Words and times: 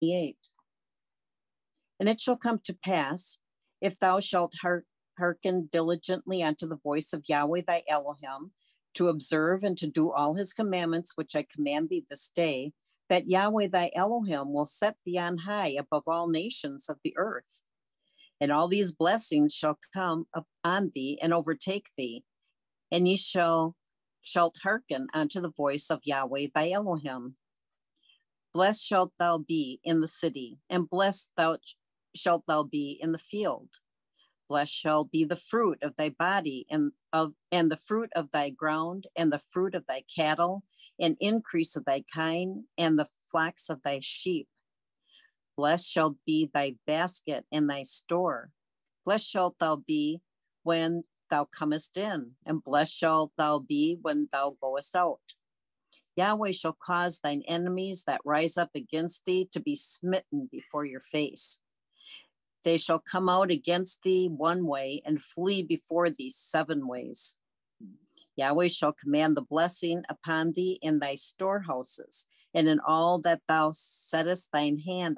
28. 0.00 0.36
And 2.00 2.08
it 2.08 2.20
shall 2.20 2.36
come 2.36 2.58
to 2.64 2.74
pass, 2.74 3.38
if 3.80 3.98
thou 3.98 4.20
shalt 4.20 4.54
hearken 5.18 5.68
diligently 5.70 6.42
unto 6.42 6.66
the 6.66 6.76
voice 6.76 7.12
of 7.12 7.28
Yahweh 7.28 7.62
thy 7.66 7.82
Elohim, 7.86 8.52
to 8.94 9.08
observe 9.08 9.62
and 9.62 9.78
to 9.78 9.86
do 9.86 10.10
all 10.10 10.34
his 10.34 10.52
commandments 10.52 11.16
which 11.16 11.36
I 11.36 11.42
command 11.42 11.88
thee 11.88 12.06
this 12.08 12.30
day, 12.30 12.72
that 13.08 13.28
Yahweh 13.28 13.68
thy 13.68 13.90
Elohim 13.94 14.52
will 14.52 14.66
set 14.66 14.96
thee 15.04 15.18
on 15.18 15.36
high 15.36 15.76
above 15.78 16.04
all 16.06 16.28
nations 16.28 16.88
of 16.88 16.98
the 17.04 17.14
earth. 17.16 17.60
And 18.40 18.50
all 18.50 18.68
these 18.68 18.92
blessings 18.92 19.52
shall 19.52 19.78
come 19.92 20.26
upon 20.34 20.92
thee 20.94 21.18
and 21.20 21.34
overtake 21.34 21.86
thee, 21.96 22.24
and 22.90 23.06
ye 23.06 23.16
shall 23.16 23.76
shalt 24.22 24.56
hearken 24.62 25.08
unto 25.12 25.40
the 25.40 25.50
voice 25.50 25.90
of 25.90 26.00
Yahweh 26.04 26.48
thy 26.54 26.70
Elohim. 26.70 27.36
Blessed 28.52 28.84
shalt 28.84 29.12
thou 29.16 29.38
be 29.38 29.80
in 29.84 30.00
the 30.00 30.08
city, 30.08 30.58
and 30.68 30.90
blessed 30.90 31.30
thou 31.36 31.58
shalt 32.16 32.44
thou 32.46 32.64
be 32.64 32.98
in 33.00 33.12
the 33.12 33.18
field. 33.18 33.68
Blessed 34.48 34.72
shall 34.72 35.04
be 35.04 35.22
the 35.24 35.36
fruit 35.36 35.80
of 35.82 35.94
thy 35.94 36.08
body, 36.08 36.66
and 36.68 36.90
of 37.12 37.32
and 37.52 37.70
the 37.70 37.76
fruit 37.76 38.10
of 38.16 38.28
thy 38.32 38.50
ground, 38.50 39.06
and 39.14 39.32
the 39.32 39.42
fruit 39.52 39.76
of 39.76 39.86
thy 39.86 40.02
cattle, 40.12 40.64
and 40.98 41.16
increase 41.20 41.76
of 41.76 41.84
thy 41.84 42.02
kind, 42.12 42.64
and 42.76 42.98
the 42.98 43.08
flocks 43.30 43.70
of 43.70 43.80
thy 43.82 44.00
sheep. 44.00 44.48
Blessed 45.56 45.88
shall 45.88 46.16
be 46.26 46.50
thy 46.52 46.76
basket 46.86 47.46
and 47.52 47.70
thy 47.70 47.84
store. 47.84 48.50
Blessed 49.04 49.28
shalt 49.28 49.58
thou 49.60 49.76
be 49.76 50.20
when 50.64 51.04
thou 51.28 51.44
comest 51.44 51.96
in, 51.96 52.34
and 52.44 52.64
blessed 52.64 52.94
shalt 52.94 53.32
thou 53.36 53.60
be 53.60 53.96
when 54.02 54.28
thou 54.32 54.56
goest 54.60 54.96
out. 54.96 55.20
Yahweh 56.20 56.52
shall 56.52 56.76
cause 56.84 57.18
thine 57.20 57.42
enemies 57.48 58.04
that 58.04 58.20
rise 58.26 58.58
up 58.58 58.68
against 58.74 59.24
thee 59.24 59.48
to 59.52 59.58
be 59.58 59.74
smitten 59.74 60.46
before 60.52 60.84
your 60.84 61.00
face. 61.00 61.58
They 62.62 62.76
shall 62.76 62.98
come 62.98 63.30
out 63.30 63.50
against 63.50 64.02
thee 64.02 64.28
one 64.28 64.66
way 64.66 65.00
and 65.06 65.22
flee 65.22 65.62
before 65.62 66.10
thee 66.10 66.28
seven 66.28 66.86
ways. 66.86 67.38
Yahweh 68.36 68.68
shall 68.68 68.92
command 68.92 69.34
the 69.34 69.48
blessing 69.54 70.04
upon 70.10 70.52
thee 70.52 70.78
in 70.82 70.98
thy 70.98 71.14
storehouses 71.14 72.26
and 72.52 72.68
in 72.68 72.80
all 72.80 73.20
that 73.20 73.40
thou 73.48 73.70
settest 73.72 74.52
thine 74.52 74.78
hand 74.78 75.16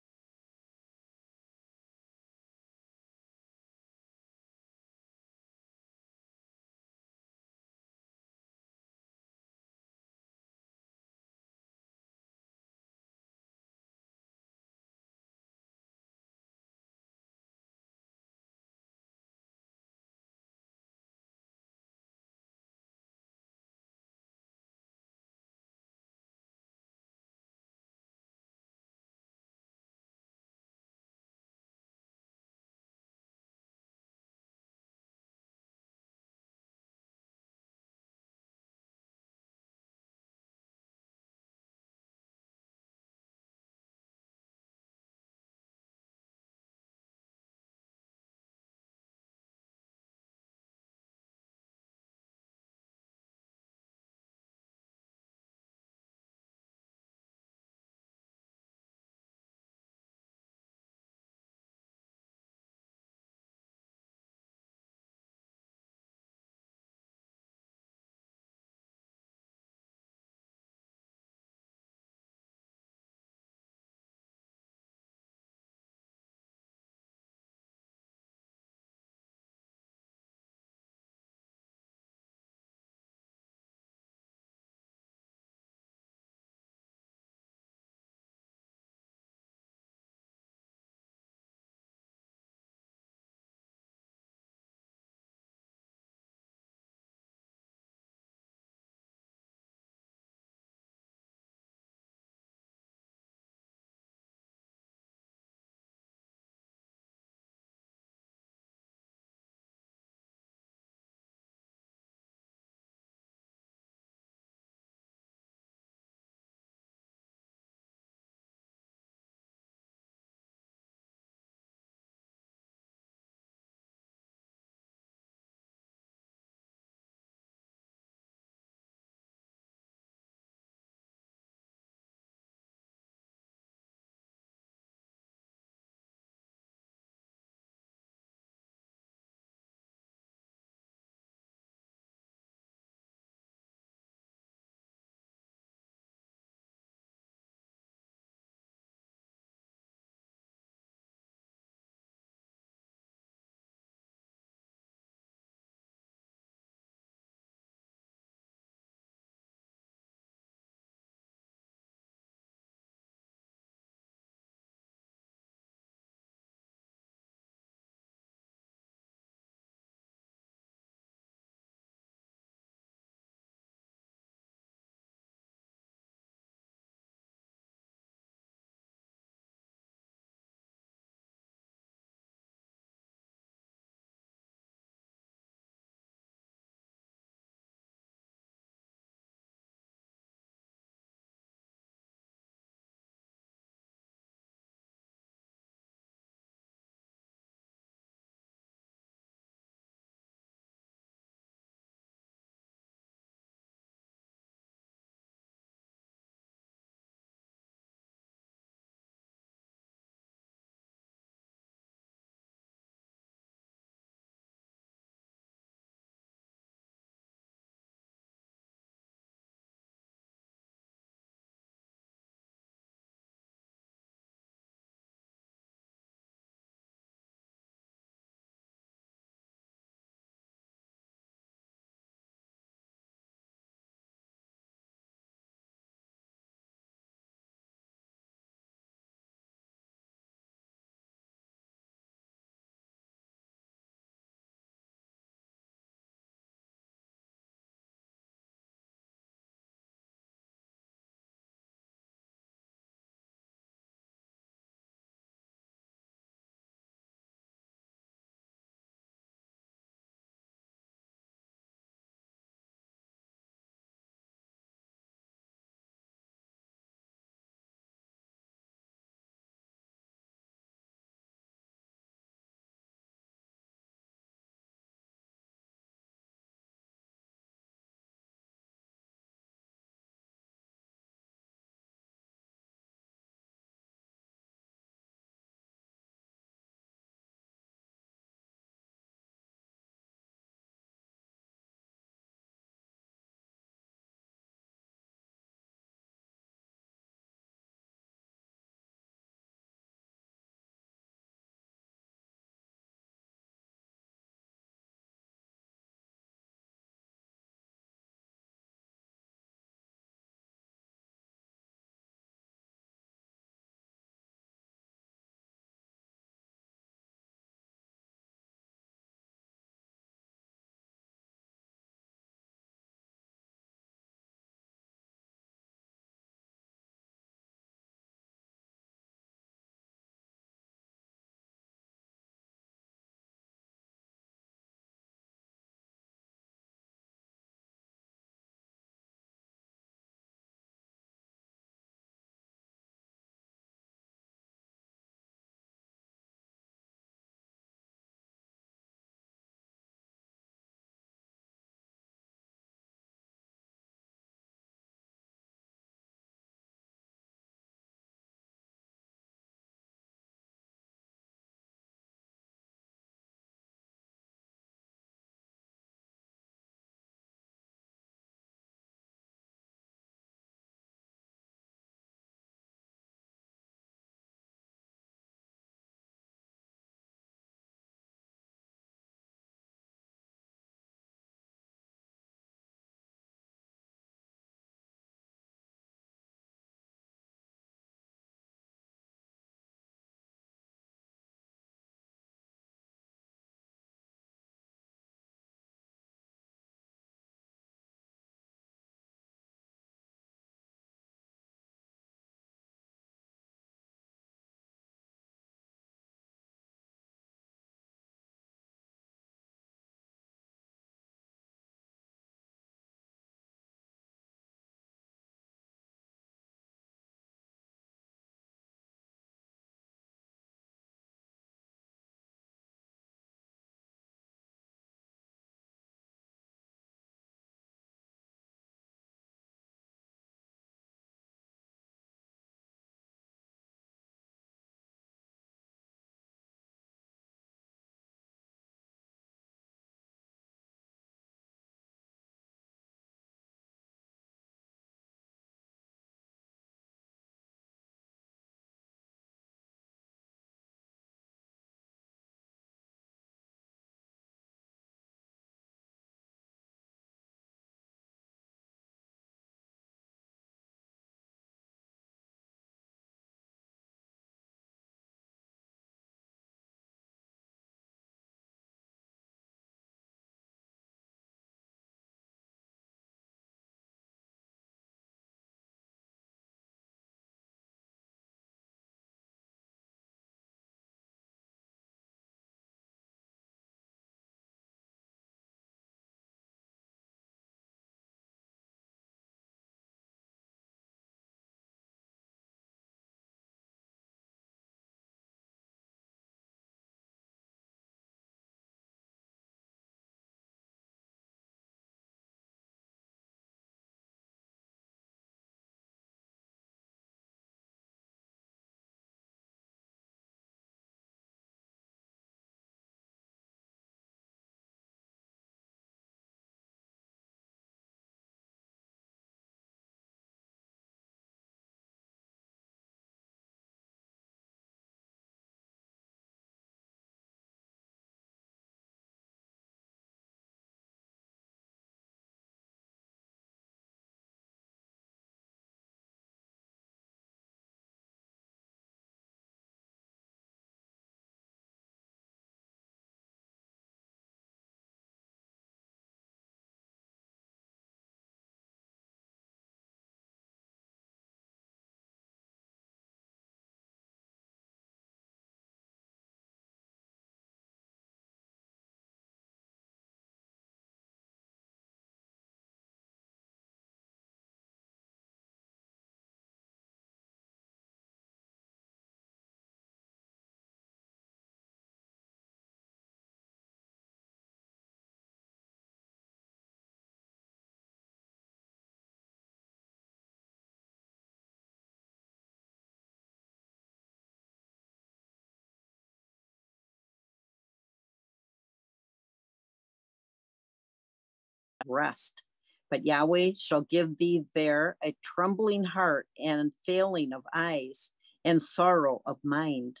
rest. 591.86 592.42
But 592.90 593.06
Yahweh 593.06 593.52
shall 593.56 593.82
give 593.82 594.18
thee 594.18 594.44
there 594.54 594.96
a 595.02 595.16
trembling 595.22 595.84
heart 595.84 596.26
and 596.38 596.72
failing 596.84 597.32
of 597.32 597.46
eyes 597.54 598.12
and 598.44 598.60
sorrow 598.60 599.22
of 599.26 599.38
mind. 599.44 600.00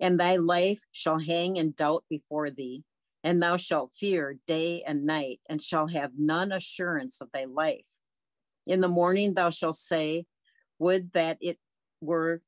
And 0.00 0.18
thy 0.18 0.36
life 0.36 0.82
shall 0.92 1.18
hang 1.18 1.56
in 1.56 1.72
doubt 1.72 2.04
before 2.08 2.50
thee, 2.50 2.84
and 3.24 3.42
thou 3.42 3.56
shalt 3.56 3.96
fear 3.96 4.38
day 4.46 4.82
and 4.84 5.04
night, 5.06 5.40
and 5.48 5.60
shall 5.60 5.88
have 5.88 6.12
none 6.16 6.52
assurance 6.52 7.20
of 7.20 7.30
thy 7.32 7.44
life. 7.46 7.84
In 8.66 8.80
the 8.80 8.88
morning 8.88 9.34
thou 9.34 9.50
shalt 9.50 9.76
say, 9.76 10.24
Would 10.78 11.12
that 11.12 11.38
it 11.40 11.58
were 12.00 12.40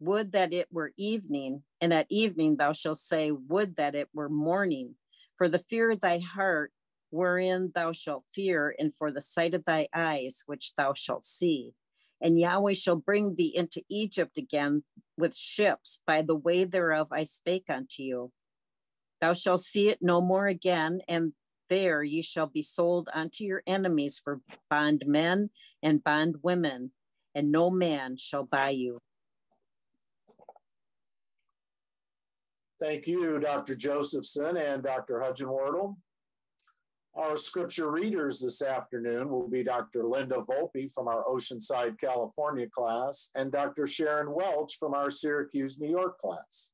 would 0.00 0.32
that 0.32 0.52
it 0.52 0.68
were 0.70 0.92
evening, 0.96 1.64
and 1.80 1.92
at 1.92 2.06
evening 2.10 2.56
thou 2.56 2.72
shalt 2.72 2.98
say, 2.98 3.32
Would 3.32 3.76
that 3.76 3.94
it 3.94 4.08
were 4.12 4.28
morning, 4.28 4.94
for 5.36 5.48
the 5.48 5.64
fear 5.70 5.90
of 5.90 6.00
thy 6.00 6.18
heart 6.18 6.72
wherein 7.14 7.70
thou 7.76 7.92
shalt 7.92 8.24
fear, 8.34 8.74
and 8.76 8.92
for 8.98 9.12
the 9.12 9.22
sight 9.22 9.54
of 9.54 9.64
thy 9.64 9.86
eyes, 9.94 10.42
which 10.46 10.74
thou 10.76 10.92
shalt 10.94 11.24
see. 11.24 11.72
And 12.20 12.38
Yahweh 12.38 12.74
shall 12.74 12.96
bring 12.96 13.36
thee 13.36 13.54
into 13.54 13.82
Egypt 13.88 14.36
again 14.36 14.82
with 15.16 15.36
ships 15.36 16.02
by 16.08 16.22
the 16.22 16.34
way 16.34 16.64
thereof 16.64 17.08
I 17.12 17.22
spake 17.22 17.70
unto 17.70 18.02
you. 18.02 18.32
Thou 19.20 19.34
shalt 19.34 19.60
see 19.60 19.90
it 19.90 20.02
no 20.02 20.20
more 20.20 20.48
again, 20.48 21.02
and 21.06 21.32
there 21.70 22.02
ye 22.02 22.22
shall 22.22 22.48
be 22.48 22.62
sold 22.62 23.08
unto 23.12 23.44
your 23.44 23.62
enemies 23.64 24.20
for 24.22 24.40
bondmen 24.68 25.50
and 25.84 26.02
bondwomen, 26.02 26.90
and 27.34 27.52
no 27.52 27.70
man 27.70 28.16
shall 28.16 28.44
buy 28.44 28.70
you. 28.70 29.00
Thank 32.80 33.06
you, 33.06 33.38
Dr. 33.38 33.76
Josephson 33.76 34.56
and 34.56 34.82
Dr. 34.82 35.20
Hudgenwardle. 35.20 35.96
Our 37.16 37.36
scripture 37.36 37.92
readers 37.92 38.40
this 38.40 38.60
afternoon 38.60 39.28
will 39.28 39.46
be 39.48 39.62
Dr. 39.62 40.02
Linda 40.04 40.44
Volpe 40.48 40.90
from 40.92 41.06
our 41.06 41.24
Oceanside, 41.24 41.96
California 41.96 42.68
class 42.68 43.30
and 43.36 43.52
Dr. 43.52 43.86
Sharon 43.86 44.34
Welch 44.34 44.78
from 44.78 44.94
our 44.94 45.12
Syracuse, 45.12 45.78
New 45.78 45.90
York 45.90 46.18
class. 46.18 46.72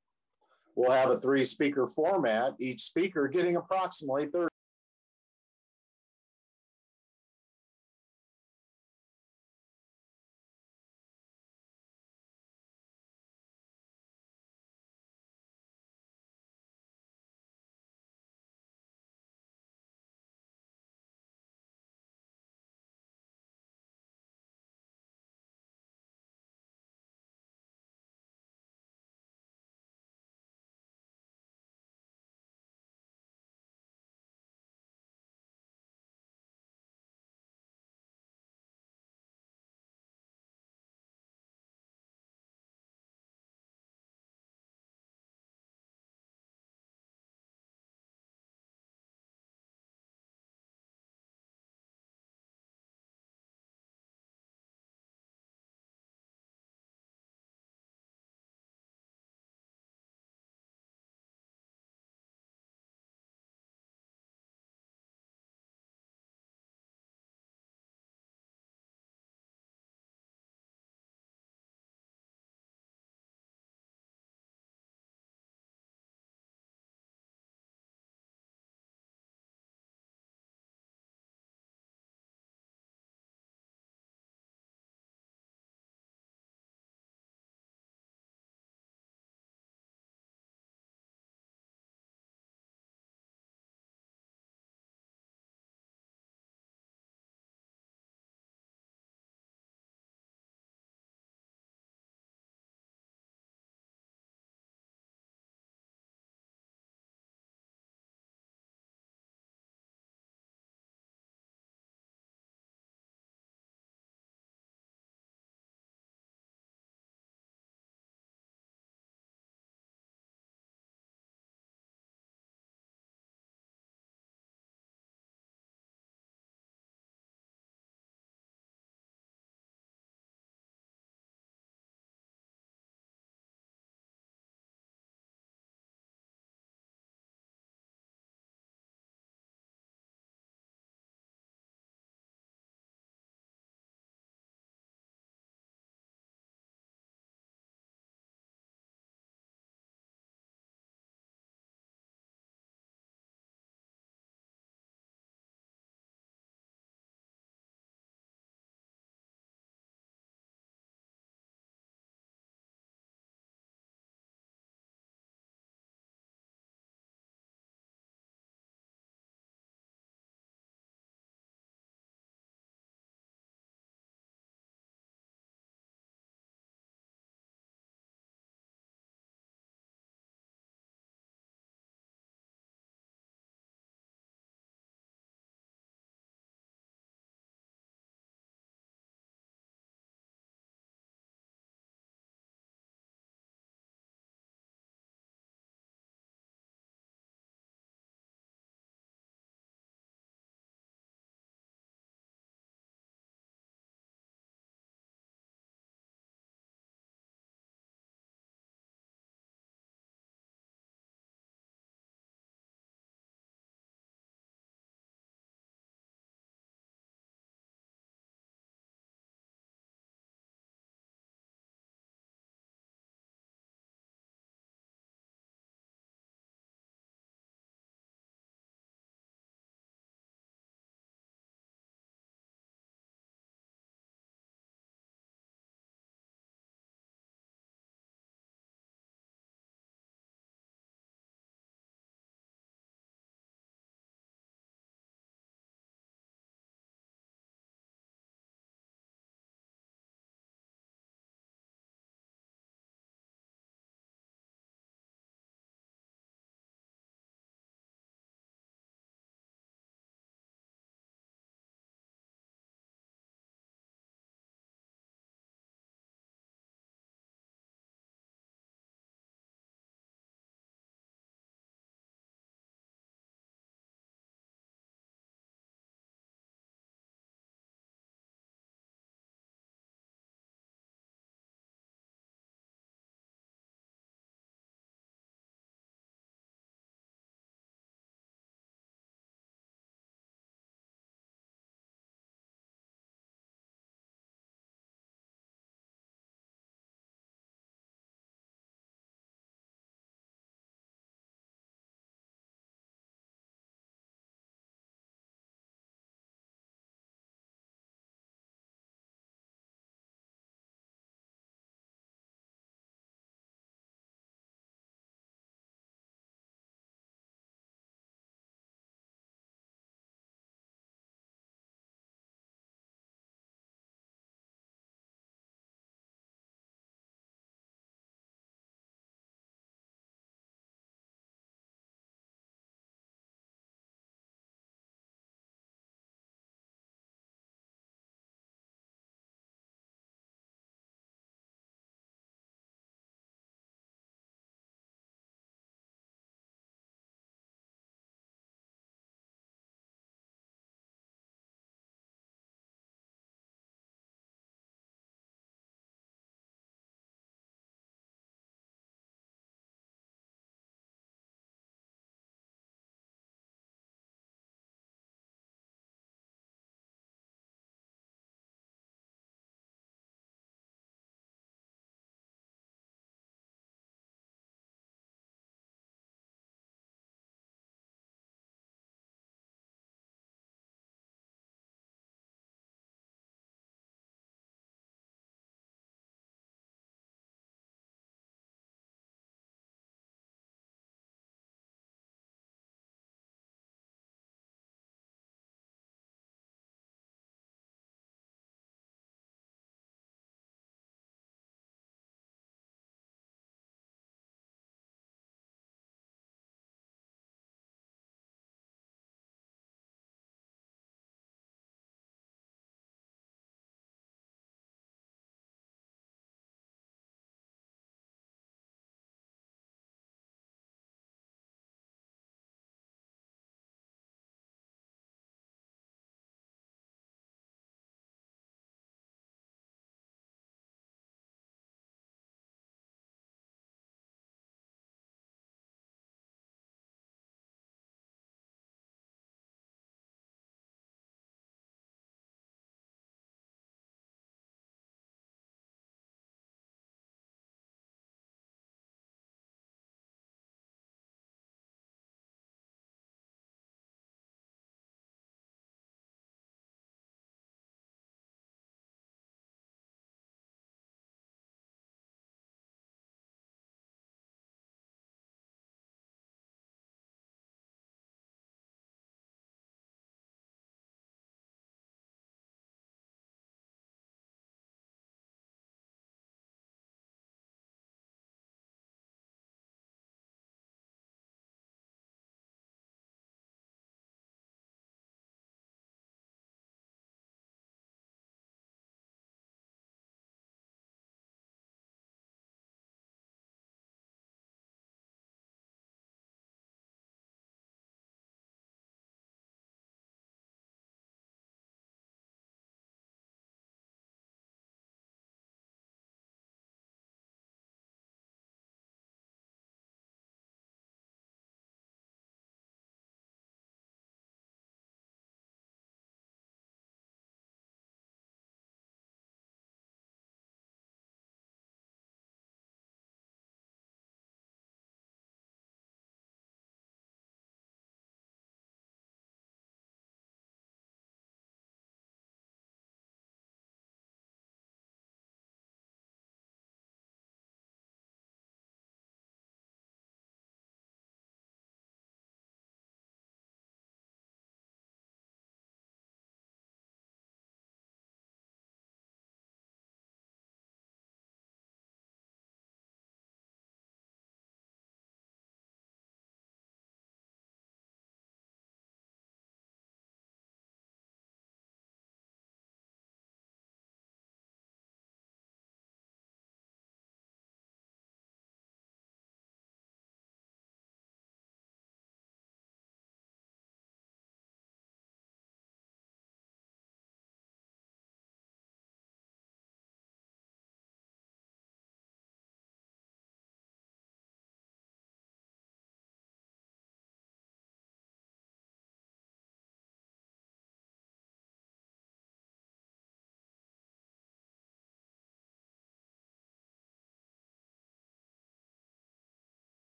We'll 0.77 0.93
have 0.93 1.11
a 1.11 1.21
three 1.21 1.45
speaker 1.45 1.87
format, 1.87 2.55
each 2.59 2.81
speaker 2.81 3.29
getting 3.29 3.57
approximately 3.57 4.27
30 4.27 4.50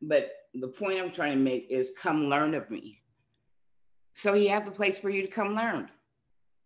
But 0.00 0.30
the 0.54 0.68
point 0.68 1.00
I'm 1.00 1.10
trying 1.10 1.32
to 1.32 1.42
make 1.42 1.66
is 1.70 1.92
come 2.00 2.24
learn 2.26 2.54
of 2.54 2.70
me. 2.70 3.00
So 4.14 4.32
he 4.34 4.46
has 4.48 4.66
a 4.66 4.72
place 4.72 4.98
for 4.98 5.10
you 5.10 5.22
to 5.22 5.28
come 5.28 5.54
learn 5.54 5.88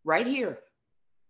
right 0.05 0.27
here, 0.27 0.59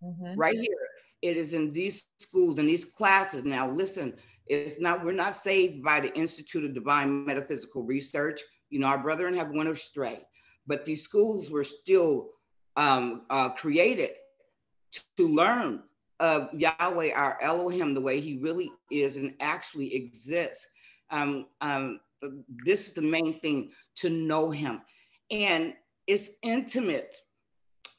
mm-hmm. 0.03 0.39
right 0.39 0.57
here. 0.57 0.89
It 1.21 1.37
is 1.37 1.53
in 1.53 1.71
these 1.71 2.05
schools 2.19 2.59
and 2.59 2.69
these 2.69 2.85
classes. 2.85 3.45
Now, 3.45 3.71
listen, 3.71 4.15
it's 4.47 4.81
not, 4.81 5.05
we're 5.05 5.13
not 5.13 5.35
saved 5.35 5.83
by 5.83 6.01
the 6.01 6.13
Institute 6.15 6.65
of 6.65 6.75
Divine 6.75 7.25
Metaphysical 7.25 7.83
Research. 7.83 8.41
You 8.71 8.81
know, 8.81 8.87
our 8.87 8.99
brethren 8.99 9.35
have 9.35 9.51
went 9.51 9.69
astray, 9.69 10.21
but 10.67 10.85
these 10.85 11.03
schools 11.03 11.51
were 11.51 11.65
still 11.65 12.31
um, 12.77 13.23
uh, 13.31 13.51
created 13.51 14.11
to 15.17 15.29
learn 15.29 15.83
of 16.21 16.49
Yahweh, 16.55 17.13
our 17.15 17.37
Elohim, 17.43 17.95
the 17.95 18.01
way 18.01 18.21
he 18.21 18.39
really 18.39 18.71
is 18.91 19.17
and 19.17 19.35
actually 19.41 19.95
exists. 19.95 20.67
Um, 21.13 21.47
um, 21.61 22.01
this 22.65 22.89
is 22.89 22.95
the 22.95 23.03
main 23.03 23.39
thing 23.41 23.71
to 23.97 24.11
know 24.11 24.51
him. 24.51 24.83
And 25.31 25.75
it's 26.07 26.31
intimate. 26.43 27.15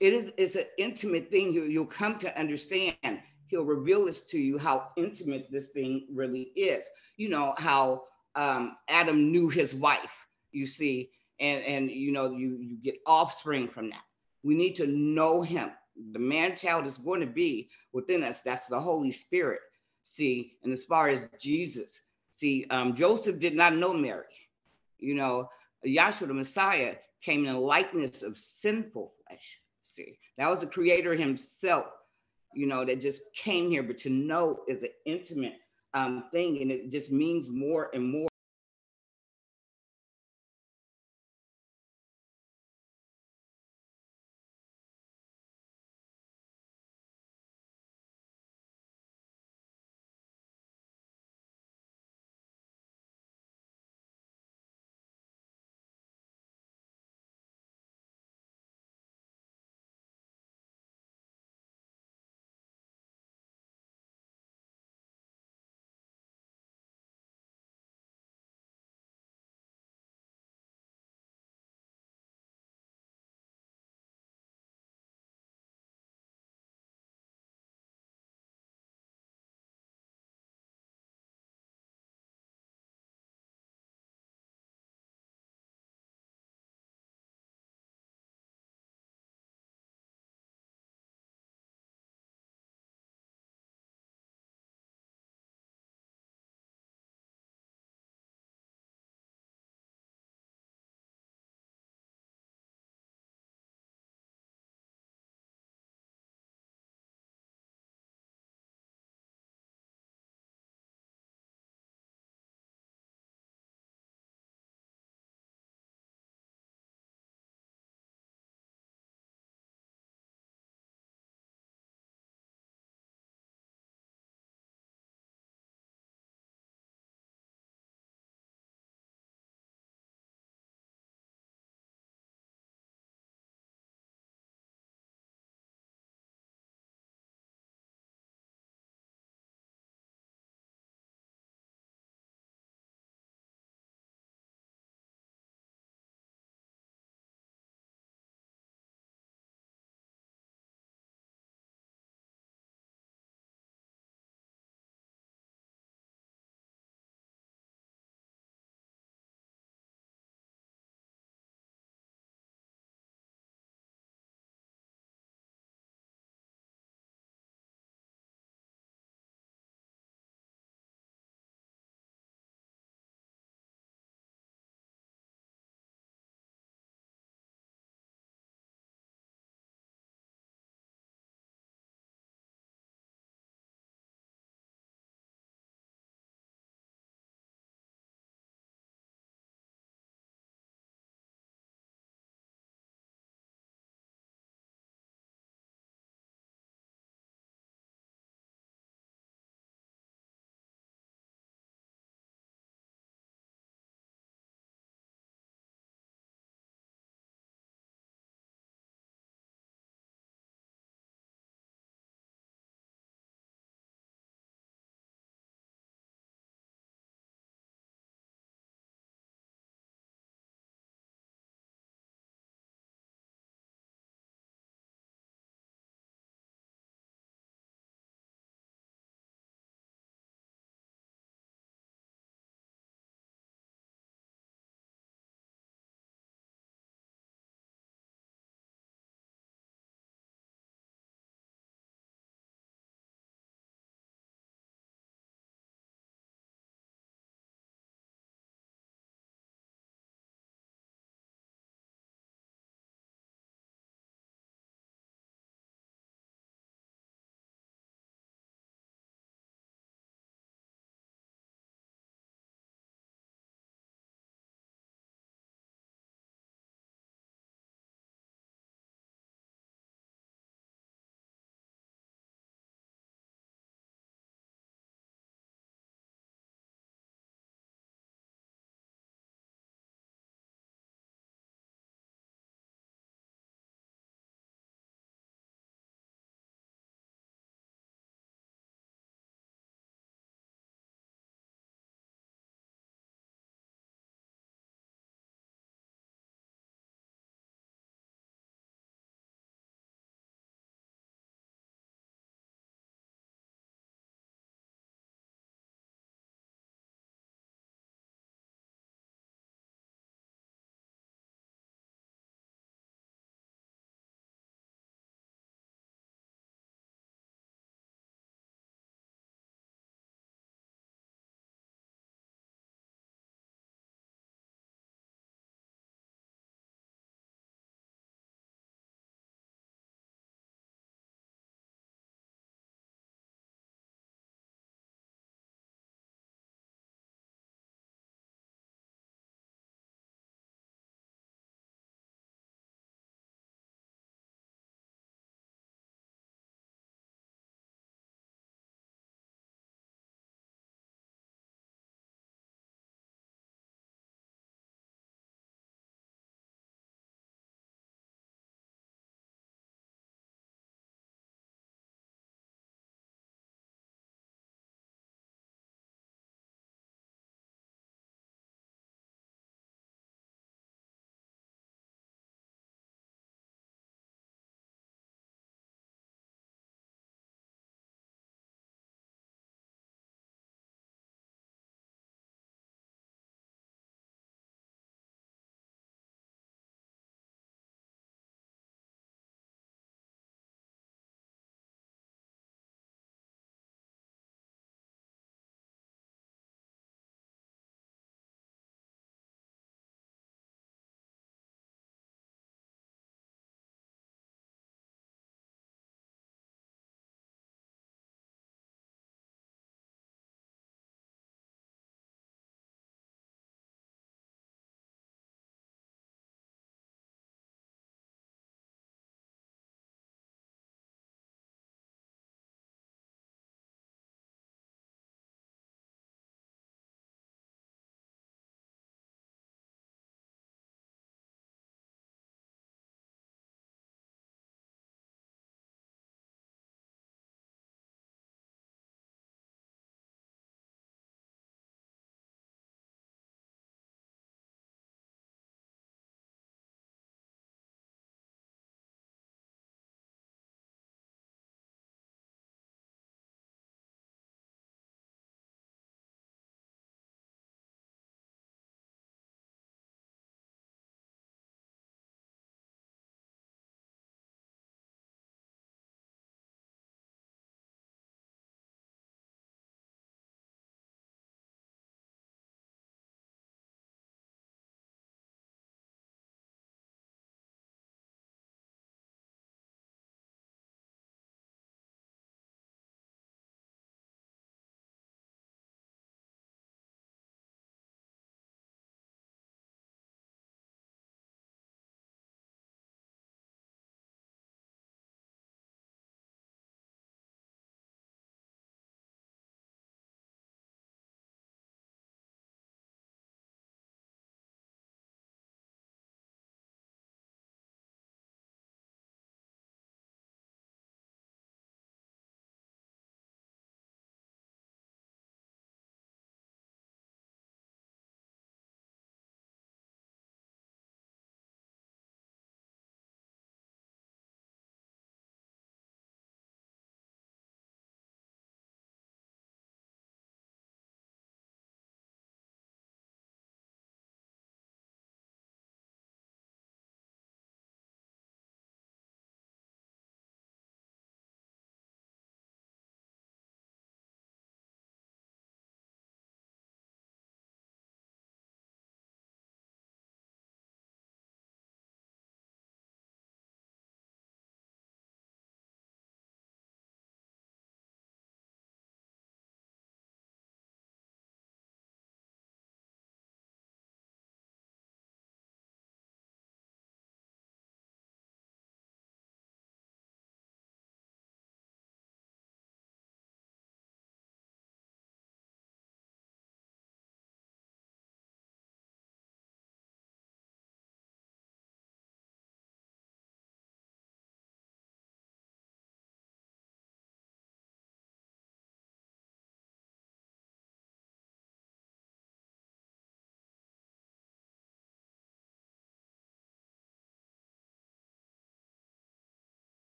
It 0.00 0.12
is 0.12 0.32
it's 0.36 0.56
an 0.56 0.66
intimate 0.78 1.30
thing 1.30 1.52
you, 1.52 1.64
you'll 1.64 1.86
come 1.86 2.18
to 2.18 2.38
understand. 2.38 3.20
He'll 3.46 3.64
reveal 3.64 4.06
this 4.06 4.22
to 4.26 4.38
you 4.38 4.58
how 4.58 4.88
intimate 4.96 5.48
this 5.50 5.68
thing 5.68 6.06
really 6.12 6.52
is. 6.56 6.88
You 7.16 7.28
know, 7.28 7.54
how 7.58 8.04
um, 8.34 8.76
Adam 8.88 9.30
knew 9.30 9.48
his 9.48 9.74
wife, 9.74 10.10
you 10.52 10.66
see, 10.66 11.10
and, 11.38 11.62
and 11.64 11.90
you 11.90 12.12
know, 12.12 12.30
you, 12.34 12.56
you 12.60 12.76
get 12.76 12.96
offspring 13.06 13.68
from 13.68 13.90
that. 13.90 14.02
We 14.42 14.54
need 14.54 14.74
to 14.76 14.86
know 14.86 15.42
him. 15.42 15.70
The 16.12 16.18
man 16.18 16.56
child 16.56 16.86
is 16.86 16.98
going 16.98 17.20
to 17.20 17.26
be 17.26 17.68
within 17.92 18.24
us. 18.24 18.40
That's 18.40 18.66
the 18.66 18.80
Holy 18.80 19.12
Spirit. 19.12 19.60
See, 20.02 20.54
and 20.64 20.72
as 20.72 20.84
far 20.84 21.08
as 21.08 21.28
Jesus, 21.38 22.00
see, 22.42 22.66
um, 22.70 22.94
Joseph 22.96 23.38
did 23.38 23.54
not 23.54 23.76
know 23.76 23.94
Mary. 23.94 24.24
You 24.98 25.14
know, 25.14 25.48
Yahshua 25.86 26.26
the 26.26 26.34
Messiah 26.34 26.96
came 27.22 27.46
in 27.46 27.54
the 27.54 27.60
likeness 27.60 28.22
of 28.22 28.36
sinful 28.36 29.14
flesh. 29.26 29.60
See, 29.84 30.18
that 30.38 30.50
was 30.50 30.60
the 30.60 30.66
creator 30.66 31.14
himself, 31.14 31.86
you 32.52 32.66
know, 32.66 32.84
that 32.84 33.00
just 33.00 33.22
came 33.34 33.70
here. 33.70 33.84
But 33.84 33.98
to 33.98 34.10
know 34.10 34.60
is 34.68 34.82
an 34.82 34.90
intimate 35.06 35.54
um, 35.94 36.24
thing, 36.32 36.60
and 36.62 36.70
it 36.72 36.90
just 36.90 37.12
means 37.12 37.48
more 37.48 37.90
and 37.94 38.04
more. 38.10 38.31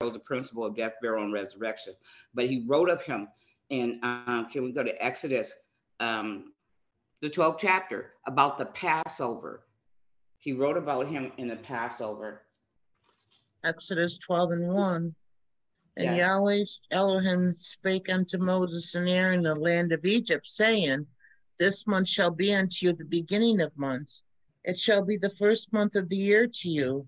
Shows 0.00 0.12
the 0.12 0.20
principle 0.20 0.64
of 0.64 0.76
death, 0.76 0.92
burial, 1.02 1.24
and 1.24 1.32
resurrection. 1.32 1.92
But 2.32 2.46
he 2.46 2.64
wrote 2.68 2.88
of 2.88 3.02
him 3.02 3.28
in, 3.70 3.98
um, 4.04 4.46
can 4.50 4.62
we 4.62 4.70
go 4.70 4.84
to 4.84 5.04
Exodus, 5.04 5.52
um, 5.98 6.52
the 7.20 7.28
12th 7.28 7.58
chapter, 7.58 8.12
about 8.26 8.58
the 8.58 8.66
Passover. 8.66 9.64
He 10.38 10.52
wrote 10.52 10.76
about 10.76 11.08
him 11.08 11.32
in 11.36 11.48
the 11.48 11.56
Passover. 11.56 12.42
Exodus 13.64 14.18
12 14.18 14.52
and 14.52 14.68
1. 14.68 15.14
And 15.96 16.04
Yes. 16.04 16.18
Yahweh 16.18 16.64
Elohim 16.92 17.52
spake 17.52 18.08
unto 18.08 18.38
Moses 18.38 18.94
and 18.94 19.08
Aaron 19.08 19.38
in 19.38 19.42
the 19.42 19.54
land 19.56 19.90
of 19.90 20.04
Egypt, 20.04 20.46
saying, 20.46 21.08
This 21.58 21.88
month 21.88 22.08
shall 22.08 22.30
be 22.30 22.54
unto 22.54 22.86
you 22.86 22.92
the 22.92 23.04
beginning 23.04 23.60
of 23.60 23.76
months. 23.76 24.22
It 24.62 24.78
shall 24.78 25.04
be 25.04 25.16
the 25.16 25.30
first 25.30 25.72
month 25.72 25.96
of 25.96 26.08
the 26.08 26.16
year 26.16 26.46
to 26.46 26.68
you. 26.68 27.04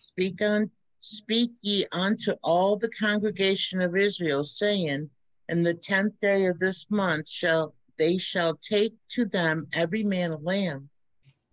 Speak 0.00 0.40
on 0.40 0.70
speak 1.02 1.52
ye 1.62 1.86
unto 1.92 2.32
all 2.42 2.76
the 2.76 2.90
congregation 2.90 3.80
of 3.80 3.96
Israel, 3.96 4.44
saying, 4.44 5.10
In 5.48 5.62
the 5.62 5.74
tenth 5.74 6.20
day 6.20 6.44
of 6.44 6.58
this 6.58 6.90
month 6.90 7.28
shall 7.28 7.74
they 7.96 8.18
shall 8.18 8.56
take 8.56 8.94
to 9.08 9.24
them 9.24 9.66
every 9.72 10.02
man 10.02 10.30
a 10.30 10.36
lamb, 10.36 10.90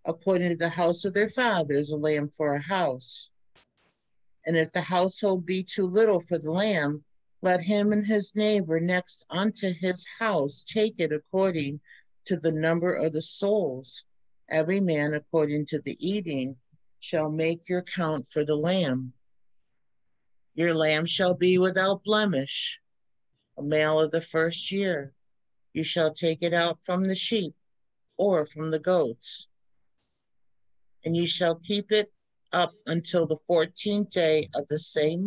according 0.06 0.50
to 0.50 0.56
the 0.56 0.70
house 0.70 1.06
of 1.06 1.14
their 1.14 1.30
fathers, 1.30 1.90
a 1.90 1.98
lamb 1.98 2.32
for 2.38 2.56
a 2.56 2.62
house. 2.62 3.30
And 4.46 4.56
if 4.56 4.72
the 4.72 4.82
household 4.82 5.46
be 5.46 5.64
too 5.64 5.88
little 5.88 6.22
for 6.22 6.38
the 6.38 6.52
lamb, 6.52 7.04
let 7.42 7.62
him 7.62 7.92
and 7.92 8.06
his 8.06 8.36
neighbor 8.36 8.80
next 8.80 9.24
unto 9.30 9.74
his 9.74 10.06
house 10.20 10.64
take 10.64 10.96
it 11.00 11.12
according 11.12 11.80
to 12.26 12.38
the 12.38 12.52
number 12.52 12.94
of 12.94 13.14
the 13.14 13.22
souls. 13.22 14.04
Every 14.50 14.80
man 14.80 15.14
according 15.14 15.68
to 15.68 15.80
the 15.80 15.98
eating 16.00 16.58
shall 17.00 17.30
make 17.30 17.70
your 17.70 17.84
count 17.84 18.28
for 18.28 18.44
the 18.44 18.56
lamb. 18.56 19.14
Your 20.58 20.74
lamb 20.74 21.06
shall 21.06 21.36
be 21.36 21.60
without 21.60 22.04
blemish, 22.04 22.80
a 23.60 23.62
male 23.62 24.00
of 24.00 24.10
the 24.10 24.22
first 24.22 24.72
year. 24.72 25.14
You 25.74 25.84
shall 25.84 26.12
take 26.12 26.42
it 26.42 26.52
out 26.52 26.80
from 26.84 27.08
the 27.08 27.16
sheep 27.16 27.54
or 28.18 28.48
from 28.48 28.72
the 28.72 28.80
goats. 28.80 29.46
And 31.06 31.16
you 31.16 31.28
shall 31.28 31.58
keep 31.60 31.92
it 31.92 32.12
up 32.52 32.74
until 32.88 33.28
the 33.28 33.38
fourteenth 33.46 34.10
day 34.10 34.50
of 34.56 34.68
the 34.68 34.80
same 34.80 35.27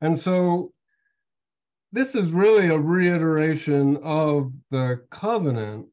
And 0.00 0.18
so 0.18 0.72
this 1.92 2.14
is 2.14 2.30
really 2.30 2.68
a 2.68 2.78
reiteration 2.78 3.98
of 4.02 4.52
the 4.70 5.02
covenant. 5.10 5.86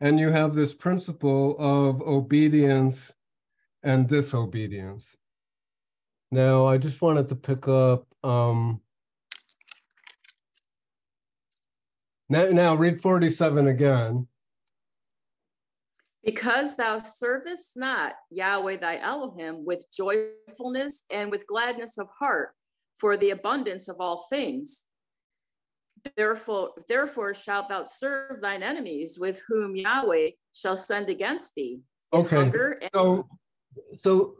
And 0.00 0.18
you 0.18 0.30
have 0.30 0.54
this 0.54 0.74
principle 0.74 1.56
of 1.58 2.02
obedience 2.02 2.96
and 3.82 4.08
disobedience. 4.08 5.04
Now, 6.30 6.66
I 6.66 6.78
just 6.78 7.00
wanted 7.00 7.28
to 7.28 7.36
pick 7.36 7.68
up. 7.68 8.06
Um, 8.24 8.80
now, 12.28 12.46
now, 12.46 12.74
read 12.74 13.00
47 13.00 13.68
again. 13.68 14.26
Because 16.24 16.74
thou 16.74 16.98
servest 16.98 17.76
not 17.76 18.14
Yahweh 18.30 18.78
thy 18.78 18.98
Elohim 18.98 19.64
with 19.64 19.84
joyfulness 19.92 21.04
and 21.10 21.30
with 21.30 21.46
gladness 21.46 21.98
of 21.98 22.08
heart 22.18 22.54
for 22.98 23.16
the 23.16 23.30
abundance 23.30 23.88
of 23.88 24.00
all 24.00 24.26
things. 24.30 24.82
Therefore, 26.16 26.72
therefore 26.88 27.34
shalt 27.34 27.68
thou 27.68 27.84
serve 27.84 28.40
thine 28.40 28.62
enemies 28.62 29.18
with 29.18 29.40
whom 29.48 29.74
Yahweh 29.74 30.30
shall 30.52 30.76
send 30.76 31.08
against 31.08 31.54
thee. 31.54 31.80
Okay. 32.12 32.36
Hunger 32.36 32.78
and 32.82 32.90
So, 32.92 33.28
so 33.96 34.34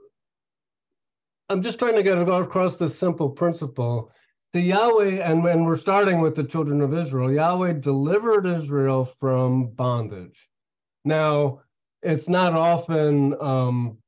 I'm 1.49 1.63
just 1.63 1.79
trying 1.79 1.95
to 1.95 2.03
get 2.03 2.19
across 2.19 2.77
this 2.77 2.99
simple 2.99 3.31
principle. 3.31 4.13
The 4.53 4.61
Yahweh, 4.61 5.21
and 5.23 5.43
when 5.43 5.65
we're 5.65 5.77
starting 5.77 6.21
with 6.21 6.37
the 6.37 6.45
children 6.45 6.81
of 6.81 6.97
Israel, 6.97 7.33
Yahweh 7.33 7.75
delivered 7.75 8.47
Israel 8.47 9.05
from 9.19 9.69
bondage. 9.69 10.49
Now, 11.05 11.63
it's 12.03 12.29
not 12.29 12.53
often 12.53 13.35
um, 13.41 13.99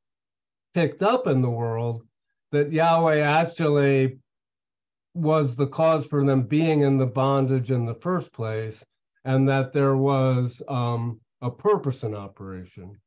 picked 0.75 1.03
up 1.03 1.27
in 1.27 1.43
the 1.43 1.51
world 1.51 2.03
that 2.53 2.73
Yahweh 2.73 3.21
actually 3.21 4.21
was 5.17 5.57
the 5.57 5.67
cause 5.67 6.07
for 6.07 6.25
them 6.25 6.43
being 6.43 6.83
in 6.83 6.99
the 6.99 7.07
bondage 7.07 7.71
in 7.71 7.87
the 7.87 7.95
first 7.95 8.33
place, 8.33 8.85
and 9.25 9.49
that 9.49 9.73
there 9.73 9.97
was 9.97 10.63
um, 10.69 11.21
a 11.43 11.51
purpose 11.51 12.03
in 12.03 12.15
operation. 12.15 13.01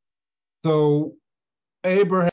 So, 0.66 1.16
Abraham. 1.84 2.29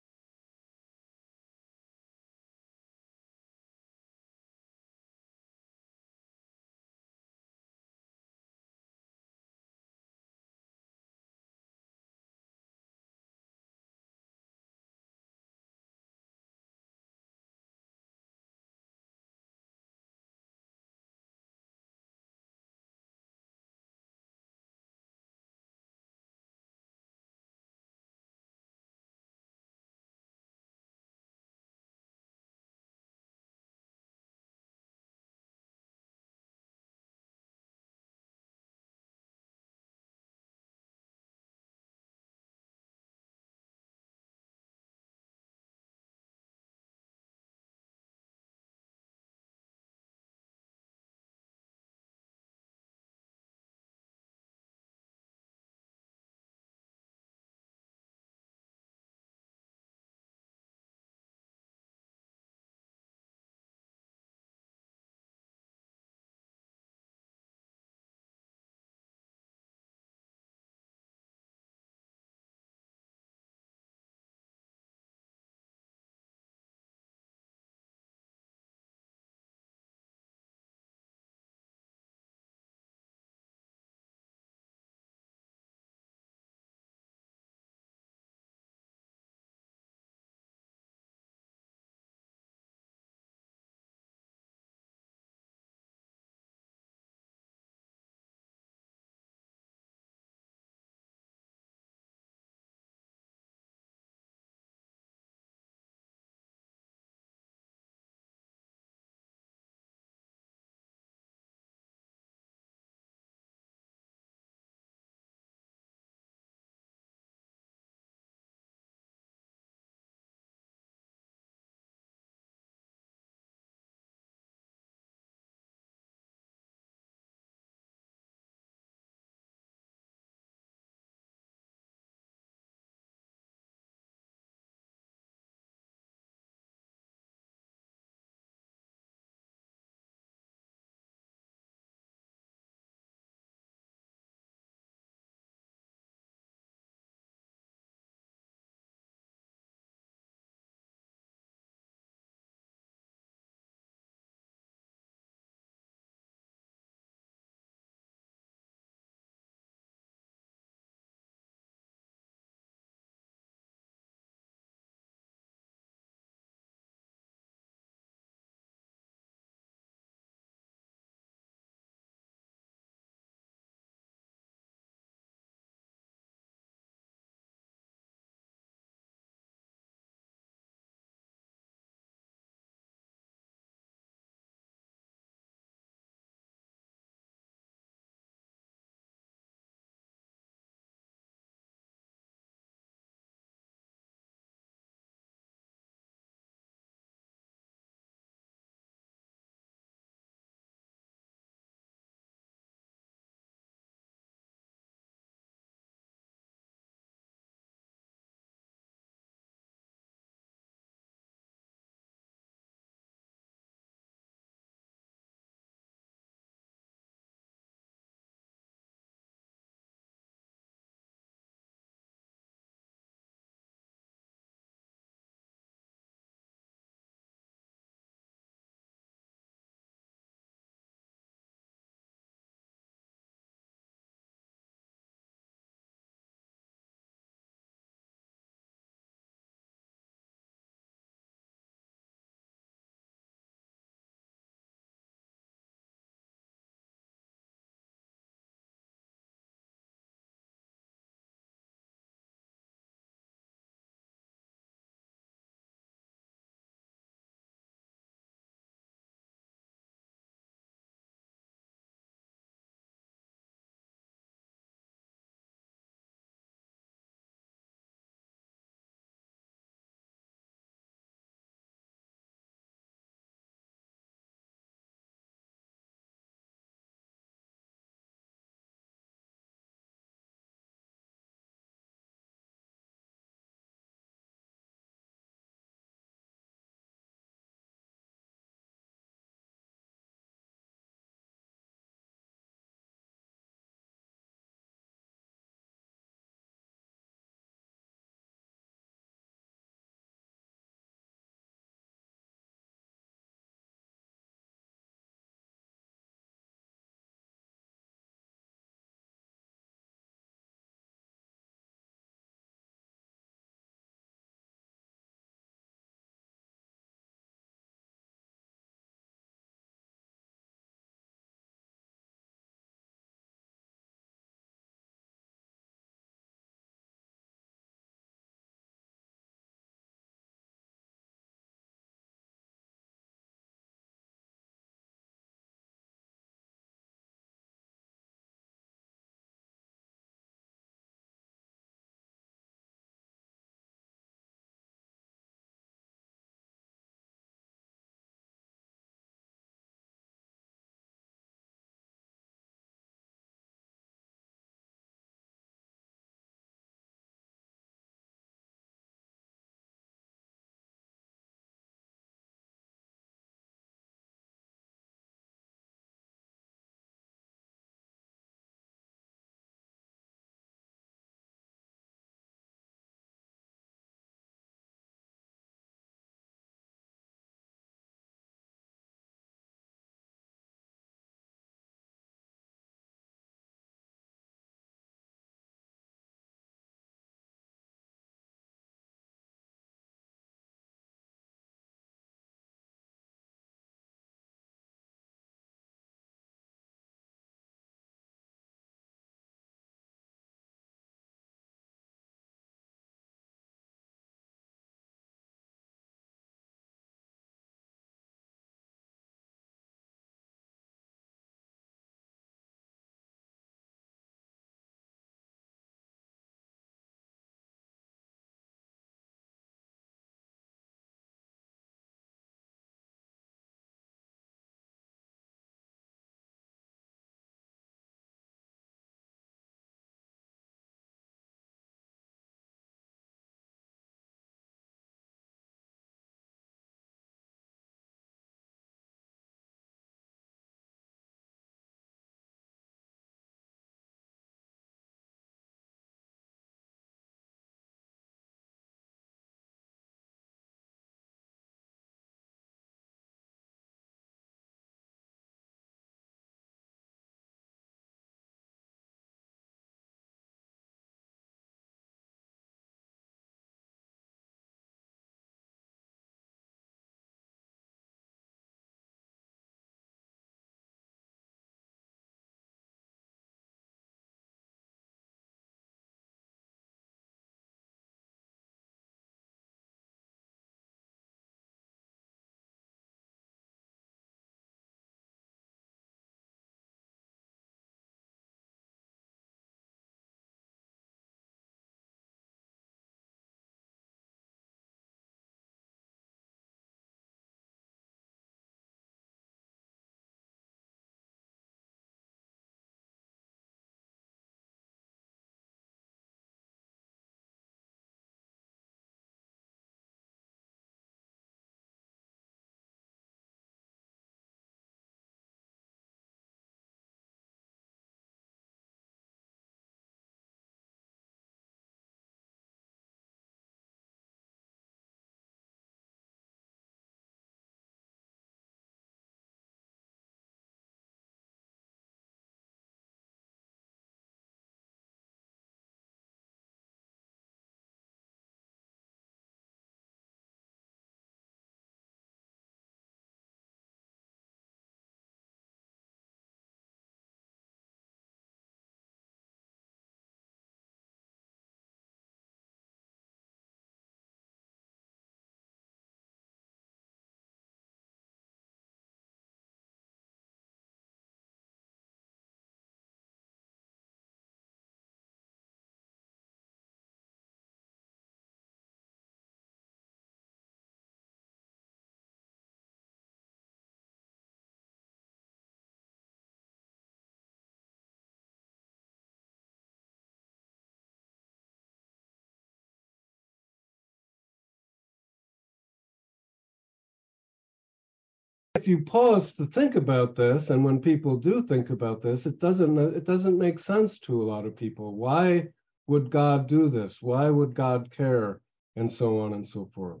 If 588.64 588.68
you 588.68 588.82
pause 588.82 589.34
to 589.34 589.44
think 589.44 589.74
about 589.74 590.16
this, 590.16 590.48
and 590.48 590.64
when 590.64 590.80
people 590.80 591.18
do 591.18 591.42
think 591.42 591.68
about 591.68 592.00
this, 592.00 592.24
it 592.24 592.38
doesn't 592.38 592.78
it 592.78 593.04
doesn't 593.04 593.36
make 593.36 593.58
sense 593.58 593.98
to 593.98 594.22
a 594.22 594.24
lot 594.24 594.46
of 594.46 594.56
people. 594.56 594.96
Why 594.96 595.48
would 595.86 596.08
God 596.08 596.46
do 596.46 596.70
this? 596.70 597.02
Why 597.02 597.28
would 597.28 597.52
God 597.52 597.90
care? 597.90 598.40
And 598.76 598.90
so 598.90 599.20
on 599.20 599.34
and 599.34 599.46
so 599.46 599.68
forth. 599.74 600.00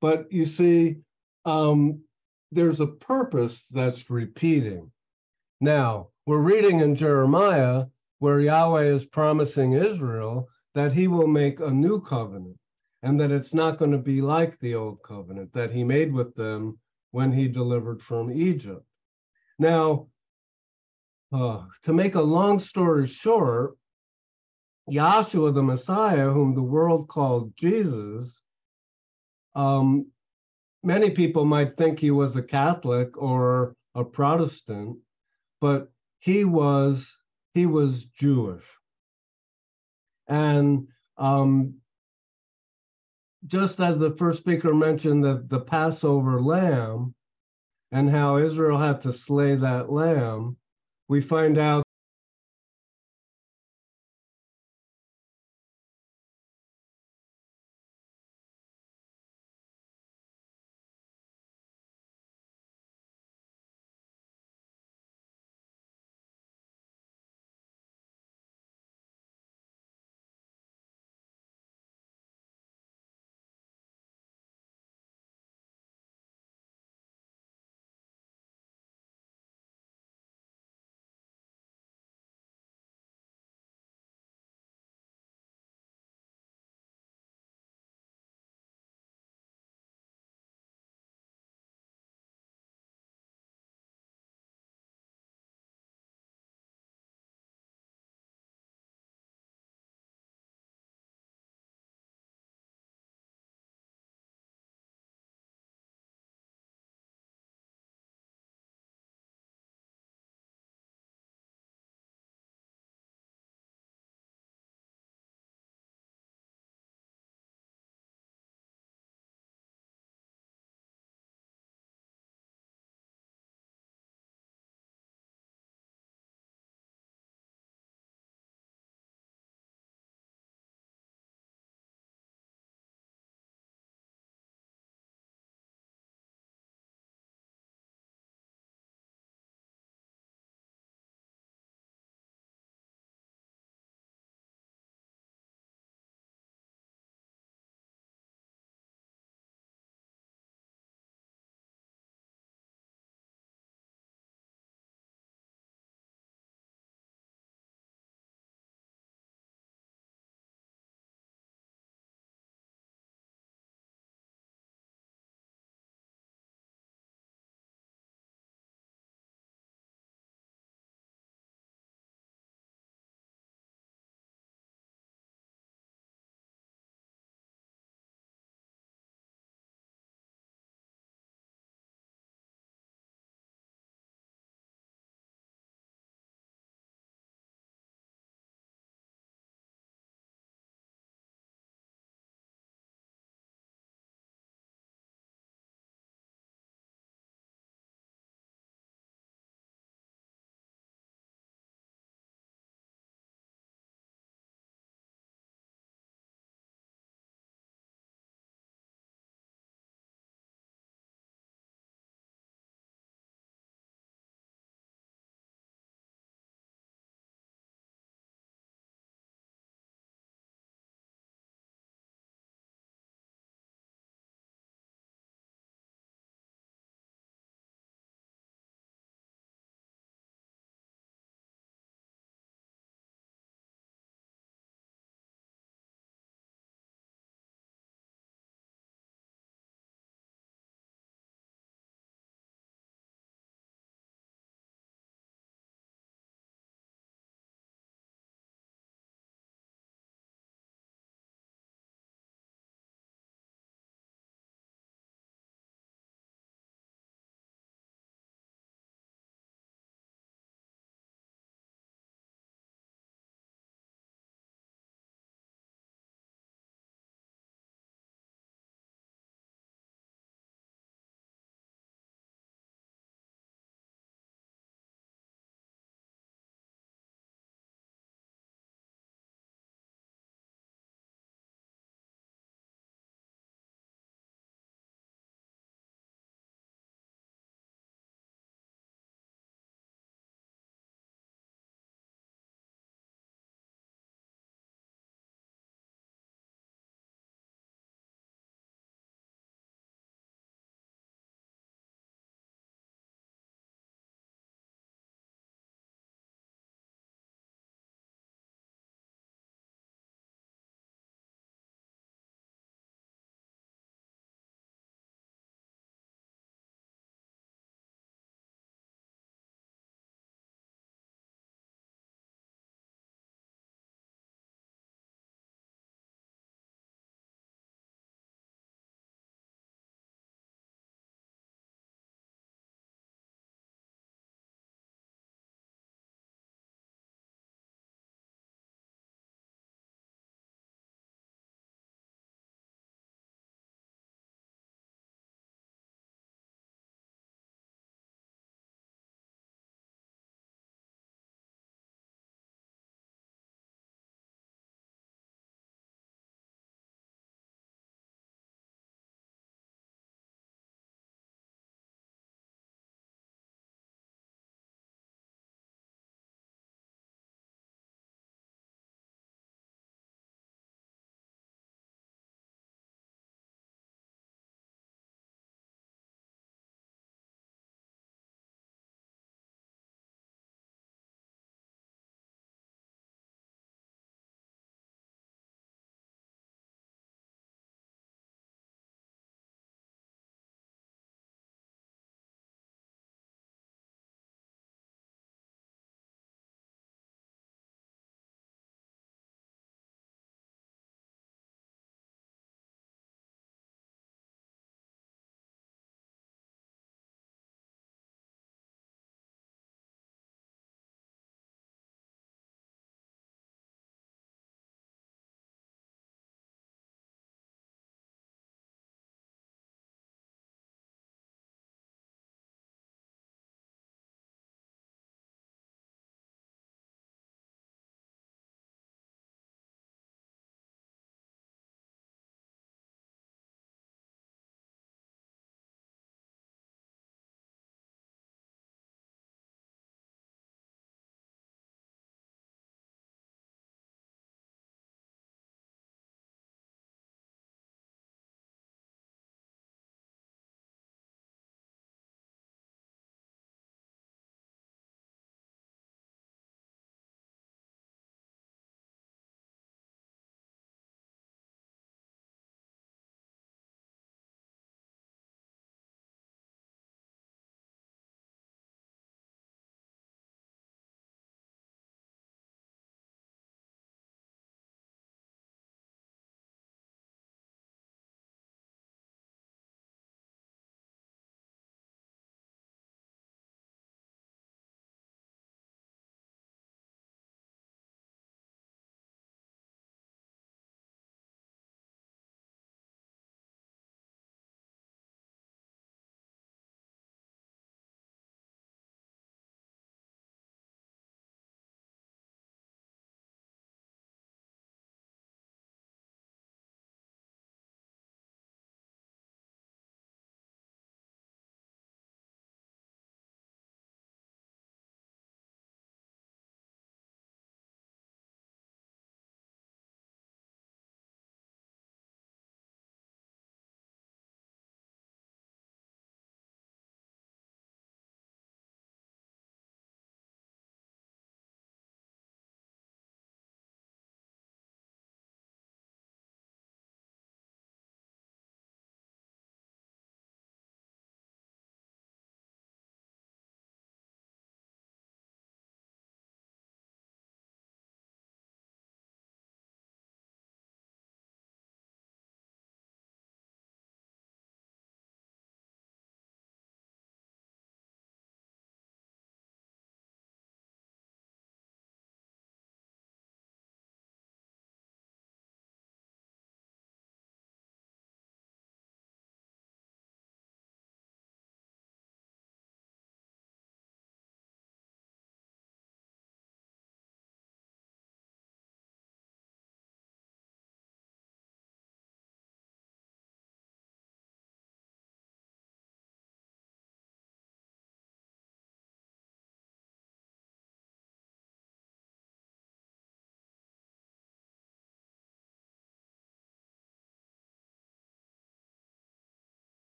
But 0.00 0.32
you 0.32 0.46
see, 0.46 1.00
um, 1.44 2.00
there's 2.50 2.80
a 2.80 2.86
purpose 2.86 3.66
that's 3.70 4.08
repeating. 4.08 4.90
Now, 5.60 6.08
we're 6.24 6.38
reading 6.38 6.80
in 6.80 6.96
Jeremiah 6.96 7.84
where 8.20 8.40
Yahweh 8.40 8.84
is 8.84 9.04
promising 9.04 9.74
Israel 9.74 10.48
that 10.74 10.94
he 10.94 11.08
will 11.08 11.28
make 11.28 11.60
a 11.60 11.70
new 11.70 12.00
covenant 12.00 12.56
and 13.02 13.20
that 13.20 13.30
it's 13.30 13.52
not 13.52 13.76
going 13.76 13.92
to 13.92 13.98
be 13.98 14.22
like 14.22 14.58
the 14.60 14.76
old 14.76 15.02
covenant 15.02 15.52
that 15.52 15.70
he 15.70 15.84
made 15.84 16.10
with 16.10 16.34
them 16.34 16.78
when 17.12 17.32
he 17.32 17.46
delivered 17.48 18.02
from 18.02 18.32
Egypt. 18.32 18.84
Now, 19.58 20.08
uh, 21.32 21.64
to 21.84 21.92
make 21.92 22.14
a 22.14 22.22
long 22.22 22.58
story 22.58 23.06
short, 23.06 23.76
Yahshua 24.90 25.54
the 25.54 25.62
Messiah, 25.62 26.30
whom 26.30 26.54
the 26.54 26.62
world 26.62 27.08
called 27.08 27.54
Jesus, 27.56 28.40
um, 29.54 30.06
many 30.82 31.10
people 31.10 31.44
might 31.44 31.76
think 31.76 31.98
he 31.98 32.10
was 32.10 32.36
a 32.36 32.42
Catholic 32.42 33.16
or 33.16 33.76
a 33.94 34.04
Protestant, 34.04 34.98
but 35.60 35.90
he 36.18 36.44
was 36.44 37.16
he 37.54 37.66
was 37.66 38.04
Jewish. 38.04 38.64
And 40.26 40.88
um, 41.18 41.74
just 43.46 43.80
as 43.80 43.98
the 43.98 44.12
first 44.12 44.38
speaker 44.38 44.74
mentioned 44.74 45.24
the, 45.24 45.44
the 45.48 45.60
Passover 45.60 46.40
lamb 46.40 47.14
and 47.90 48.08
how 48.08 48.36
Israel 48.36 48.78
had 48.78 49.02
to 49.02 49.12
slay 49.12 49.56
that 49.56 49.90
lamb, 49.90 50.56
we 51.08 51.20
find 51.20 51.58
out 51.58 51.84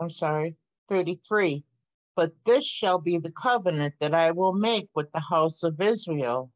I'm 0.00 0.10
sorry, 0.10 0.56
33. 0.88 1.64
But 2.16 2.32
this 2.44 2.64
shall 2.64 2.98
be 2.98 3.18
the 3.18 3.32
covenant 3.32 3.94
that 4.00 4.14
I 4.14 4.32
will 4.32 4.52
make 4.52 4.88
with 4.94 5.10
the 5.12 5.20
house 5.20 5.62
of 5.62 5.80
Israel. 5.80 6.50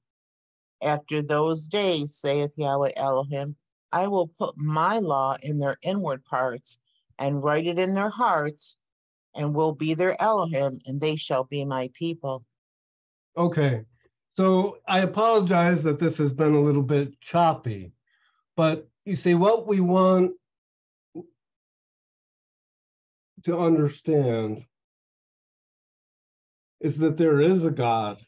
After 0.82 1.23
those 1.23 1.69
days, 1.69 2.16
saith 2.16 2.51
Yahweh 2.56 2.93
Elohim, 2.97 3.56
I 3.93 4.09
will 4.09 4.27
put 4.27 4.56
my 4.56 4.98
law 4.98 5.36
in 5.40 5.59
their 5.59 5.77
inward 5.82 6.24
parts 6.24 6.78
and 7.19 7.44
write 7.44 7.66
it 7.66 7.78
in 7.78 7.94
their 7.94 8.10
hearts, 8.10 8.77
and 9.35 9.55
will 9.55 9.73
be 9.73 9.94
their 9.94 10.20
Elohim, 10.20 10.81
and 10.86 11.01
they 11.01 11.14
shall 11.14 11.44
be 11.44 11.64
my 11.64 11.90
people. 11.94 12.44
Okay, 13.36 13.85
so 14.36 14.78
I 14.89 15.01
apologize 15.01 15.82
that 15.85 16.01
this 16.01 16.19
has 16.19 16.32
been 16.32 16.55
a 16.55 16.60
little 16.60 16.82
bit 16.82 17.20
choppy, 17.20 17.93
but 18.56 18.89
you 19.05 19.14
see, 19.16 19.35
what 19.35 19.66
we 19.66 19.81
want 19.81 20.32
to 23.44 23.59
understand 23.59 24.64
is 26.81 26.98
that 26.98 27.16
there 27.16 27.40
is 27.40 27.64
a 27.64 27.70
God. 27.70 28.19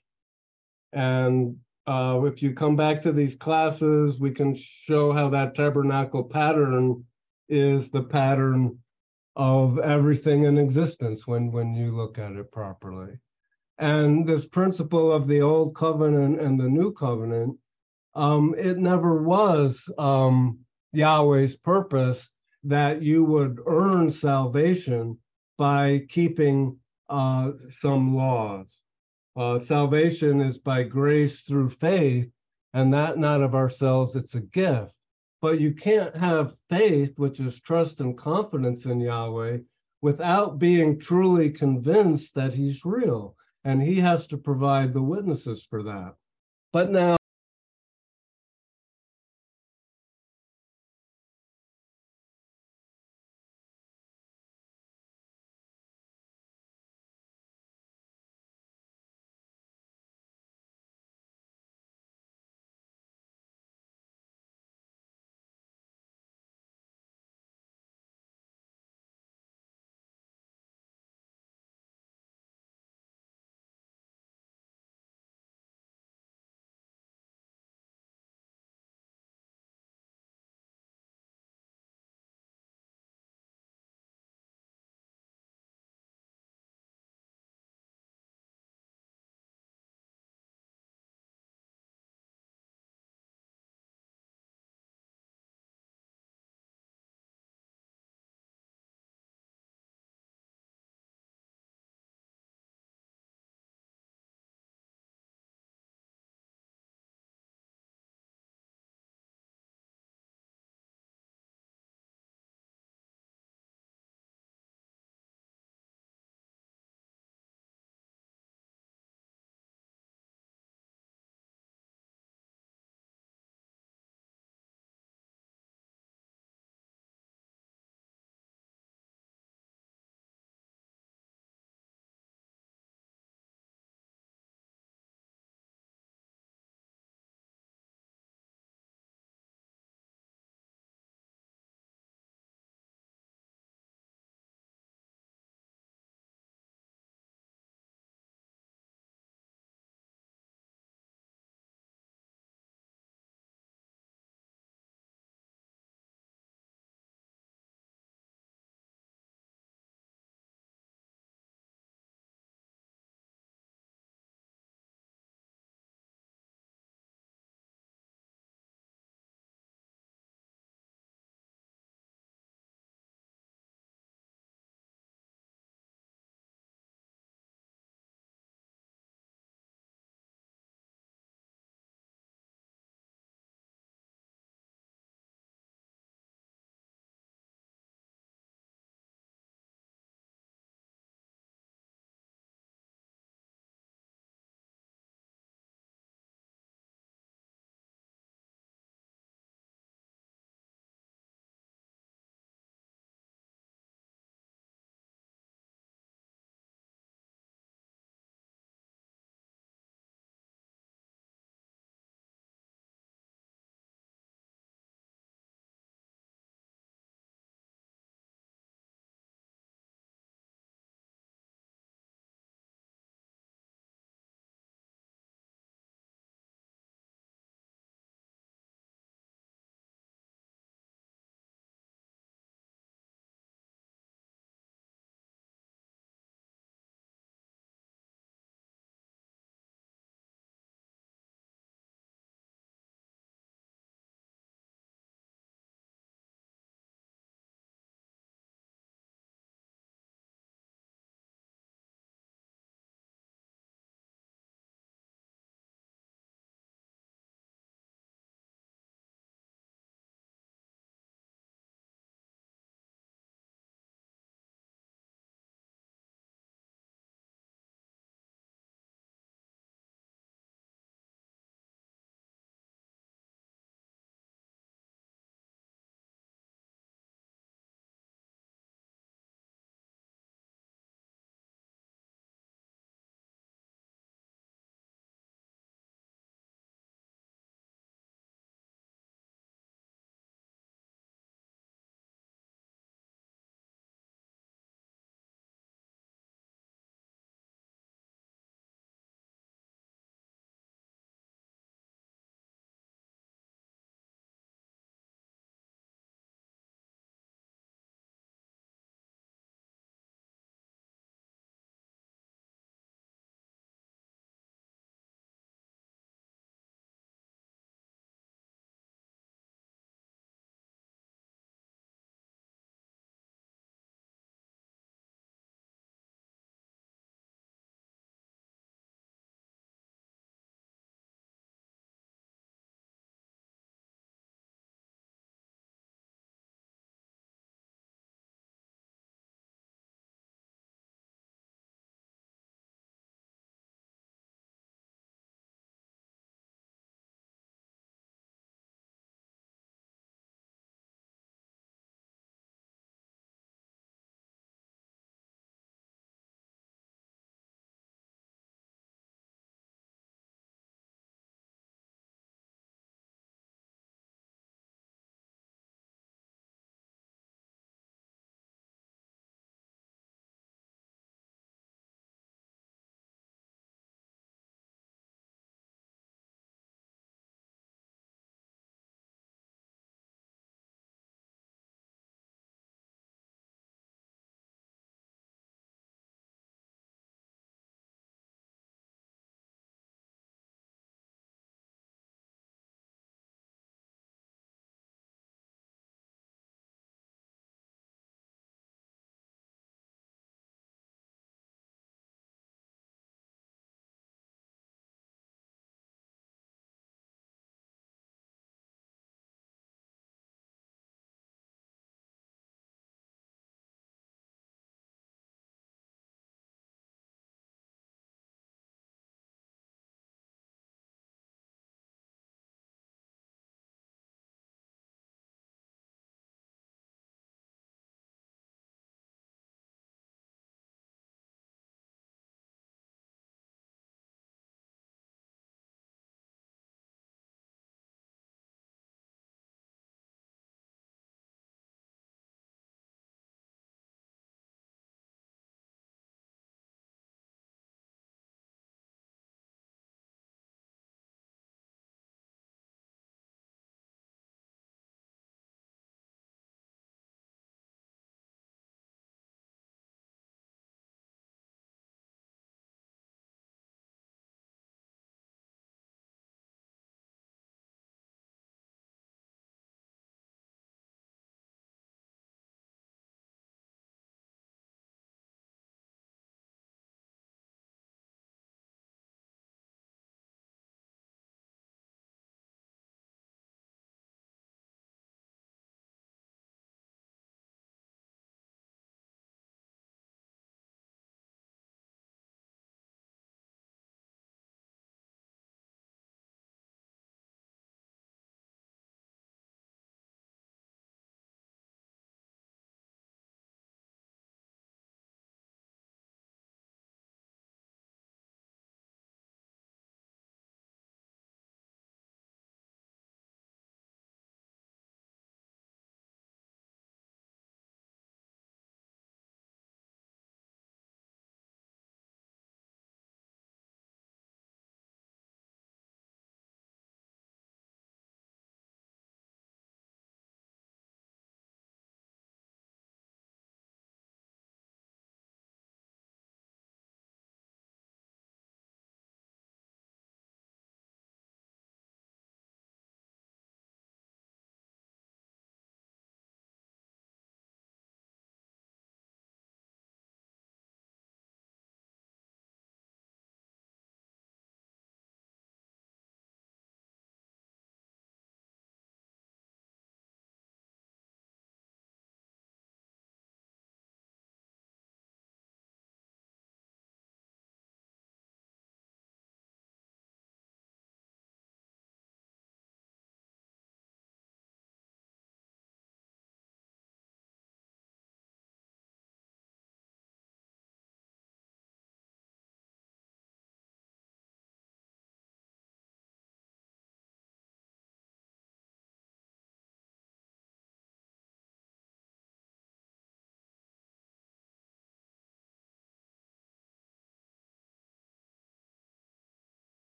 And 0.92 1.56
uh, 1.86 2.22
if 2.24 2.42
you 2.42 2.54
come 2.54 2.76
back 2.76 3.02
to 3.02 3.12
these 3.12 3.36
classes, 3.36 4.18
we 4.18 4.30
can 4.30 4.54
show 4.56 5.12
how 5.12 5.28
that 5.30 5.54
tabernacle 5.54 6.24
pattern 6.24 7.04
is 7.48 7.90
the 7.90 8.02
pattern 8.02 8.78
of 9.36 9.78
everything 9.80 10.44
in 10.44 10.56
existence 10.56 11.26
when, 11.26 11.50
when 11.50 11.74
you 11.74 11.94
look 11.94 12.18
at 12.18 12.32
it 12.32 12.52
properly. 12.52 13.18
And 13.78 14.26
this 14.26 14.46
principle 14.46 15.10
of 15.10 15.26
the 15.26 15.42
old 15.42 15.74
covenant 15.74 16.40
and 16.40 16.58
the 16.58 16.68
new 16.68 16.92
covenant, 16.92 17.58
um, 18.14 18.54
it 18.56 18.78
never 18.78 19.22
was 19.22 19.82
um, 19.98 20.60
Yahweh's 20.92 21.56
purpose 21.56 22.30
that 22.64 23.02
you 23.02 23.24
would 23.24 23.60
earn 23.66 24.10
salvation 24.10 25.18
by 25.58 26.06
keeping 26.08 26.78
uh, 27.08 27.52
some 27.80 28.16
laws. 28.16 28.66
Uh, 29.36 29.58
salvation 29.58 30.40
is 30.40 30.58
by 30.58 30.82
grace 30.82 31.42
through 31.42 31.70
faith, 31.70 32.30
and 32.72 32.92
that 32.92 33.18
not 33.18 33.42
of 33.42 33.54
ourselves, 33.54 34.16
it's 34.16 34.34
a 34.34 34.40
gift. 34.40 34.94
But 35.40 35.60
you 35.60 35.74
can't 35.74 36.16
have 36.16 36.56
faith, 36.70 37.18
which 37.18 37.38
is 37.40 37.60
trust 37.60 38.00
and 38.00 38.16
confidence 38.16 38.86
in 38.86 39.00
Yahweh, 39.00 39.58
without 40.00 40.58
being 40.58 40.98
truly 40.98 41.50
convinced 41.50 42.34
that 42.34 42.54
He's 42.54 42.84
real. 42.84 43.36
And 43.64 43.82
He 43.82 43.96
has 43.96 44.26
to 44.28 44.38
provide 44.38 44.92
the 44.92 45.02
witnesses 45.02 45.66
for 45.68 45.82
that. 45.82 46.14
But 46.72 46.90
now, 46.90 47.16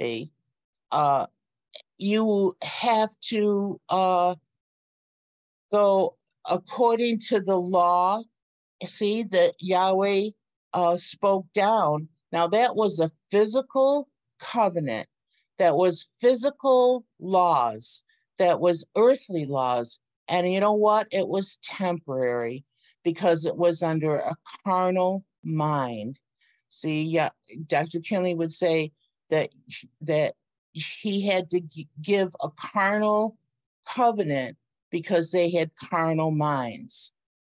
See, 0.00 0.30
uh, 0.92 1.26
you 1.98 2.56
have 2.62 3.10
to 3.30 3.80
uh, 3.88 4.34
go 5.72 6.16
according 6.48 7.18
to 7.28 7.40
the 7.40 7.56
law. 7.56 8.22
See 8.84 9.24
that 9.24 9.54
Yahweh 9.58 10.30
uh, 10.72 10.96
spoke 10.96 11.46
down. 11.52 12.08
Now 12.30 12.46
that 12.48 12.76
was 12.76 13.00
a 13.00 13.10
physical 13.30 14.08
covenant. 14.38 15.08
That 15.58 15.74
was 15.74 16.08
physical 16.20 17.04
laws. 17.18 18.04
That 18.38 18.60
was 18.60 18.86
earthly 18.96 19.46
laws. 19.46 19.98
And 20.28 20.50
you 20.52 20.60
know 20.60 20.74
what? 20.74 21.08
It 21.10 21.26
was 21.26 21.58
temporary 21.62 22.64
because 23.02 23.44
it 23.44 23.56
was 23.56 23.82
under 23.82 24.16
a 24.18 24.36
carnal 24.64 25.24
mind. 25.42 26.18
See, 26.70 27.02
yeah, 27.02 27.30
Dr. 27.66 28.00
Kinley 28.00 28.34
would 28.34 28.52
say 28.52 28.92
that 29.30 29.50
that 30.02 30.34
he 30.72 31.26
had 31.26 31.50
to 31.50 31.60
give 32.00 32.34
a 32.40 32.50
carnal 32.50 33.36
covenant 33.86 34.56
because 34.90 35.30
they 35.30 35.50
had 35.50 35.70
carnal 35.76 36.30
minds. 36.30 37.12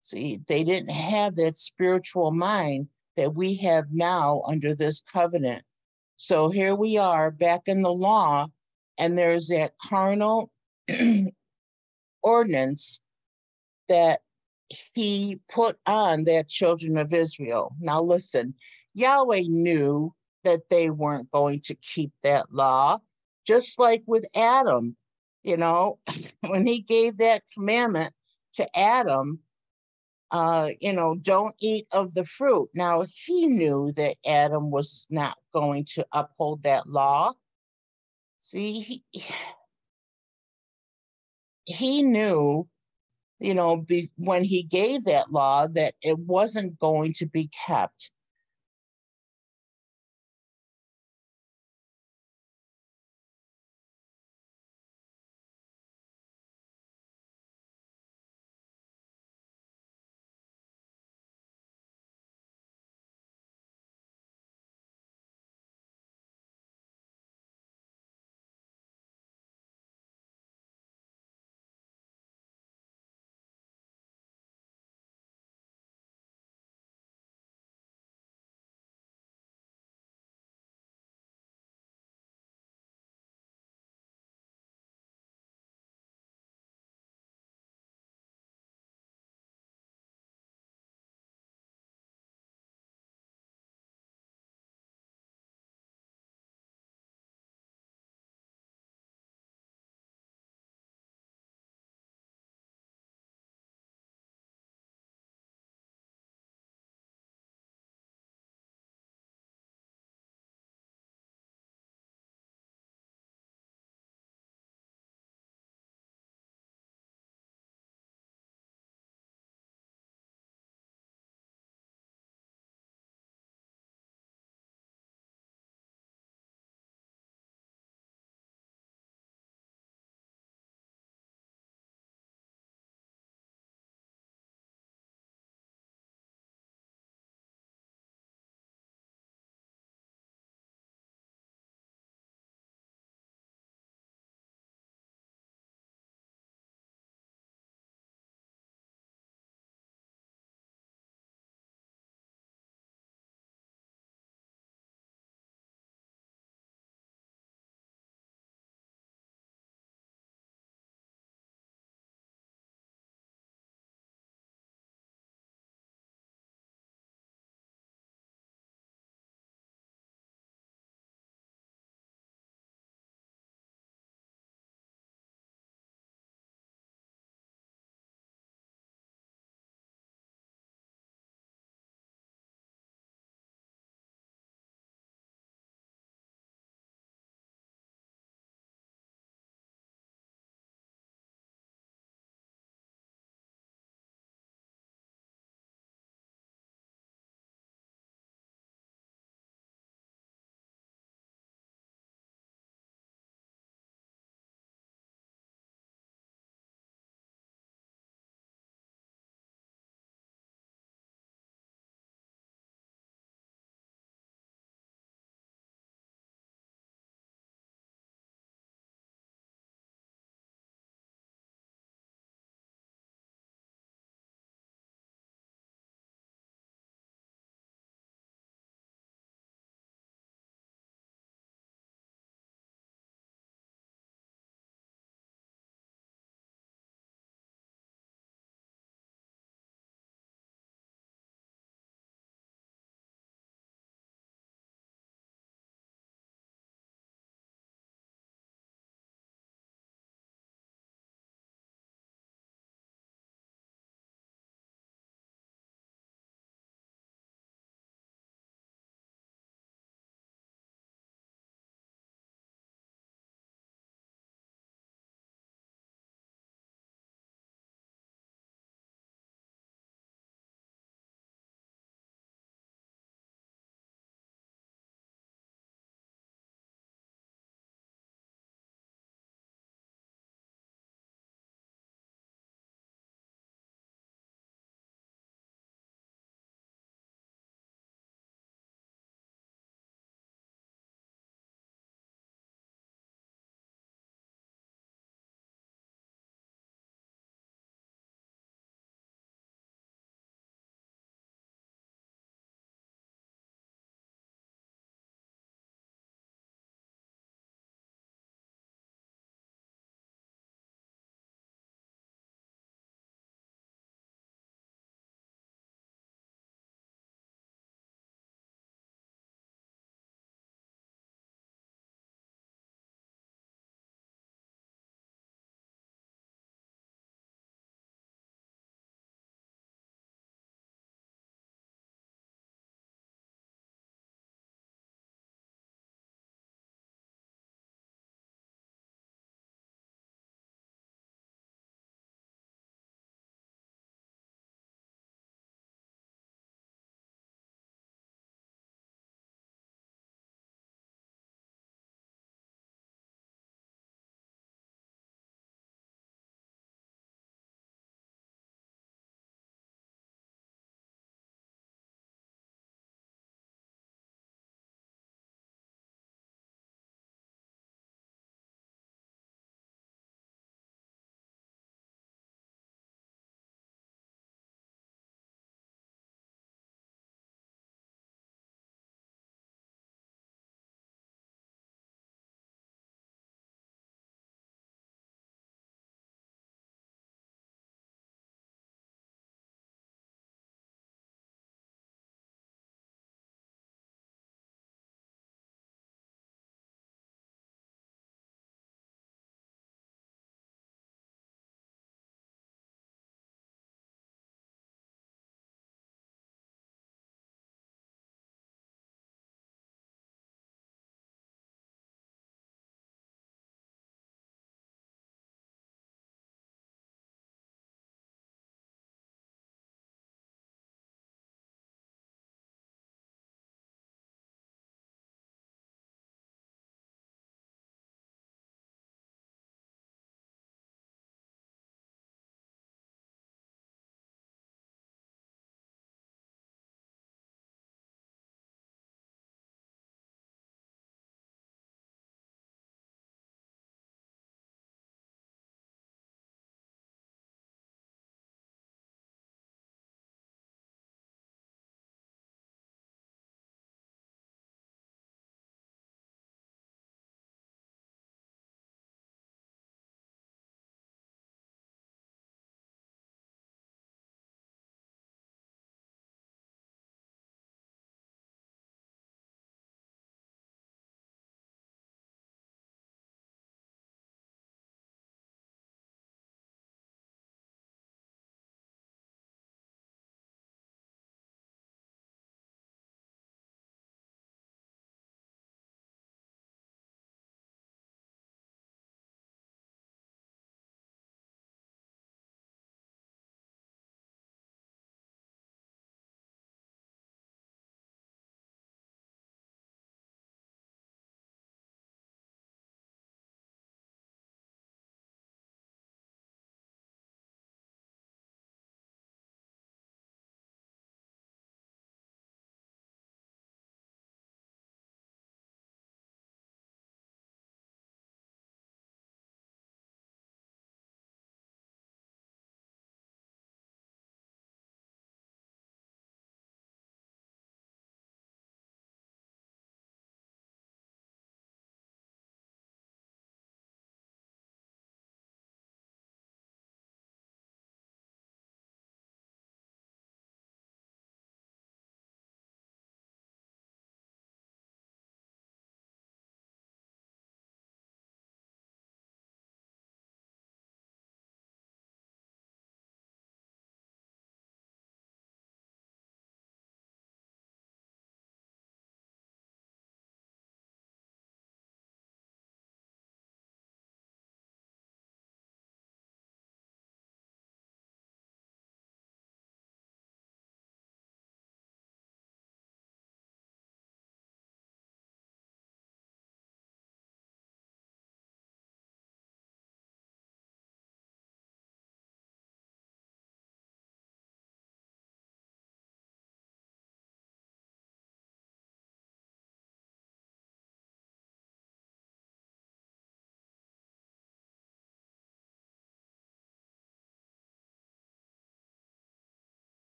See, 0.00 0.40
they 0.46 0.64
didn't 0.64 0.90
have 0.90 1.36
that 1.36 1.58
spiritual 1.58 2.30
mind 2.30 2.88
that 3.16 3.34
we 3.34 3.56
have 3.56 3.86
now 3.90 4.42
under 4.46 4.74
this 4.74 5.00
covenant. 5.00 5.64
So 6.16 6.50
here 6.50 6.74
we 6.74 6.96
are 6.96 7.30
back 7.30 7.62
in 7.66 7.82
the 7.82 7.92
law, 7.92 8.46
and 8.98 9.16
there's 9.16 9.48
that 9.48 9.74
carnal 9.78 10.50
ordinance 12.22 13.00
that 13.88 14.20
he 14.68 15.40
put 15.48 15.78
on 15.86 16.24
that 16.24 16.48
children 16.48 16.96
of 16.96 17.12
Israel. 17.12 17.74
Now 17.80 18.02
listen, 18.02 18.54
Yahweh 18.94 19.42
knew 19.46 20.14
that 20.46 20.68
they 20.70 20.90
weren't 20.90 21.30
going 21.30 21.60
to 21.60 21.74
keep 21.74 22.12
that 22.22 22.52
law, 22.52 22.98
just 23.46 23.78
like 23.78 24.02
with 24.06 24.24
Adam. 24.34 24.96
You 25.42 25.56
know, 25.56 25.98
when 26.40 26.66
he 26.66 26.80
gave 26.80 27.18
that 27.18 27.42
commandment 27.54 28.14
to 28.54 28.78
Adam, 28.78 29.40
uh, 30.30 30.70
you 30.80 30.92
know, 30.92 31.14
don't 31.16 31.54
eat 31.60 31.86
of 31.92 32.14
the 32.14 32.24
fruit. 32.24 32.68
Now, 32.74 33.04
he 33.08 33.46
knew 33.46 33.92
that 33.96 34.16
Adam 34.26 34.70
was 34.70 35.06
not 35.10 35.36
going 35.52 35.84
to 35.94 36.06
uphold 36.12 36.62
that 36.64 36.88
law. 36.88 37.32
See, 38.40 38.80
he, 38.80 39.04
he 41.64 42.02
knew, 42.02 42.68
you 43.40 43.54
know, 43.54 43.76
be, 43.76 44.10
when 44.16 44.44
he 44.44 44.62
gave 44.62 45.04
that 45.04 45.32
law 45.32 45.66
that 45.68 45.94
it 46.02 46.18
wasn't 46.18 46.78
going 46.78 47.12
to 47.14 47.26
be 47.26 47.50
kept. 47.66 48.10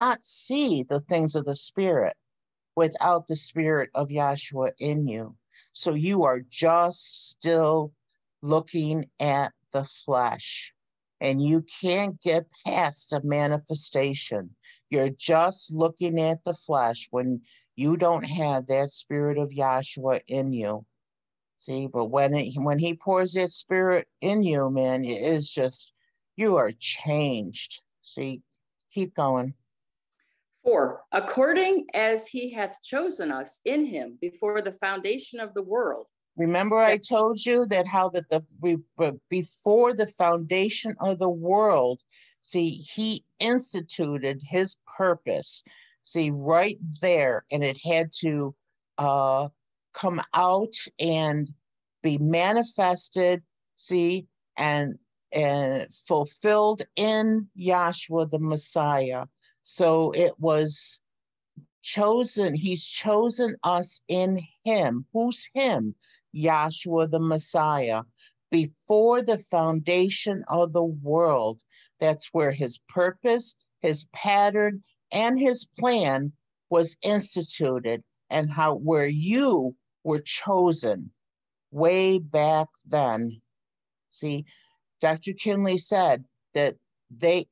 Not 0.00 0.24
see 0.24 0.82
the 0.82 1.00
things 1.00 1.34
of 1.34 1.44
the 1.44 1.54
spirit 1.54 2.16
without 2.74 3.26
the 3.26 3.36
spirit 3.36 3.90
of 3.94 4.08
Yahshua 4.08 4.72
in 4.78 5.06
you. 5.06 5.36
So 5.72 5.94
you 5.94 6.24
are 6.24 6.40
just 6.40 7.30
still 7.30 7.92
looking 8.42 9.06
at 9.18 9.52
the 9.72 9.84
flesh 10.04 10.72
and 11.20 11.42
you 11.42 11.64
can't 11.80 12.20
get 12.20 12.46
past 12.66 13.12
a 13.12 13.20
manifestation. 13.24 14.54
You're 14.90 15.10
just 15.10 15.72
looking 15.72 16.20
at 16.20 16.44
the 16.44 16.54
flesh 16.54 17.08
when 17.10 17.40
you 17.74 17.96
don't 17.96 18.22
have 18.24 18.66
that 18.66 18.90
spirit 18.90 19.38
of 19.38 19.50
Yahshua 19.50 20.20
in 20.28 20.52
you. 20.52 20.84
See, 21.58 21.86
but 21.86 22.06
when 22.06 22.34
it, 22.34 22.52
when 22.56 22.78
he 22.78 22.94
pours 22.94 23.32
that 23.32 23.50
spirit 23.50 24.06
in 24.20 24.42
you, 24.42 24.70
man, 24.70 25.04
it 25.04 25.22
is 25.22 25.48
just 25.50 25.92
you 26.36 26.56
are 26.56 26.72
changed. 26.78 27.82
See, 28.02 28.42
keep 28.92 29.14
going. 29.14 29.54
Four, 30.66 31.04
according 31.12 31.86
as 31.94 32.26
he 32.26 32.50
hath 32.50 32.82
chosen 32.82 33.30
us 33.30 33.60
in 33.64 33.86
him 33.86 34.18
before 34.20 34.60
the 34.60 34.72
foundation 34.72 35.38
of 35.38 35.54
the 35.54 35.62
world. 35.62 36.08
Remember, 36.36 36.76
I 36.76 36.96
told 36.96 37.38
you 37.46 37.66
that 37.66 37.86
how 37.86 38.08
that 38.08 38.28
the 38.28 39.20
before 39.30 39.94
the 39.94 40.08
foundation 40.08 40.96
of 40.98 41.20
the 41.20 41.28
world, 41.28 42.00
see, 42.42 42.70
he 42.70 43.24
instituted 43.38 44.42
his 44.42 44.76
purpose. 44.98 45.62
See, 46.02 46.32
right 46.32 46.78
there, 47.00 47.44
and 47.52 47.62
it 47.62 47.78
had 47.78 48.10
to 48.22 48.52
uh, 48.98 49.48
come 49.94 50.20
out 50.34 50.74
and 50.98 51.48
be 52.02 52.18
manifested, 52.18 53.44
see, 53.76 54.26
and 54.56 54.98
and 55.30 55.86
fulfilled 56.08 56.82
in 56.96 57.46
Yahshua 57.56 58.30
the 58.30 58.40
Messiah. 58.40 59.26
So 59.68 60.12
it 60.12 60.38
was 60.38 61.00
chosen, 61.82 62.54
he's 62.54 62.84
chosen 62.86 63.56
us 63.64 64.00
in 64.06 64.40
him. 64.62 65.06
Who's 65.12 65.48
him? 65.54 65.96
Yahshua 66.32 67.10
the 67.10 67.18
Messiah. 67.18 68.02
Before 68.52 69.22
the 69.22 69.38
foundation 69.38 70.44
of 70.46 70.72
the 70.72 70.84
world, 70.84 71.60
that's 71.98 72.28
where 72.32 72.52
his 72.52 72.78
purpose, 72.88 73.56
his 73.80 74.06
pattern, 74.14 74.84
and 75.10 75.36
his 75.36 75.66
plan 75.80 76.32
was 76.70 76.96
instituted 77.02 78.04
and 78.30 78.48
how 78.48 78.76
where 78.76 79.08
you 79.08 79.74
were 80.04 80.20
chosen 80.20 81.10
way 81.72 82.20
back 82.20 82.68
then. 82.84 83.42
See, 84.10 84.44
Dr. 85.00 85.32
Kinley 85.32 85.78
said 85.78 86.24
that 86.54 86.76
they 87.10 87.46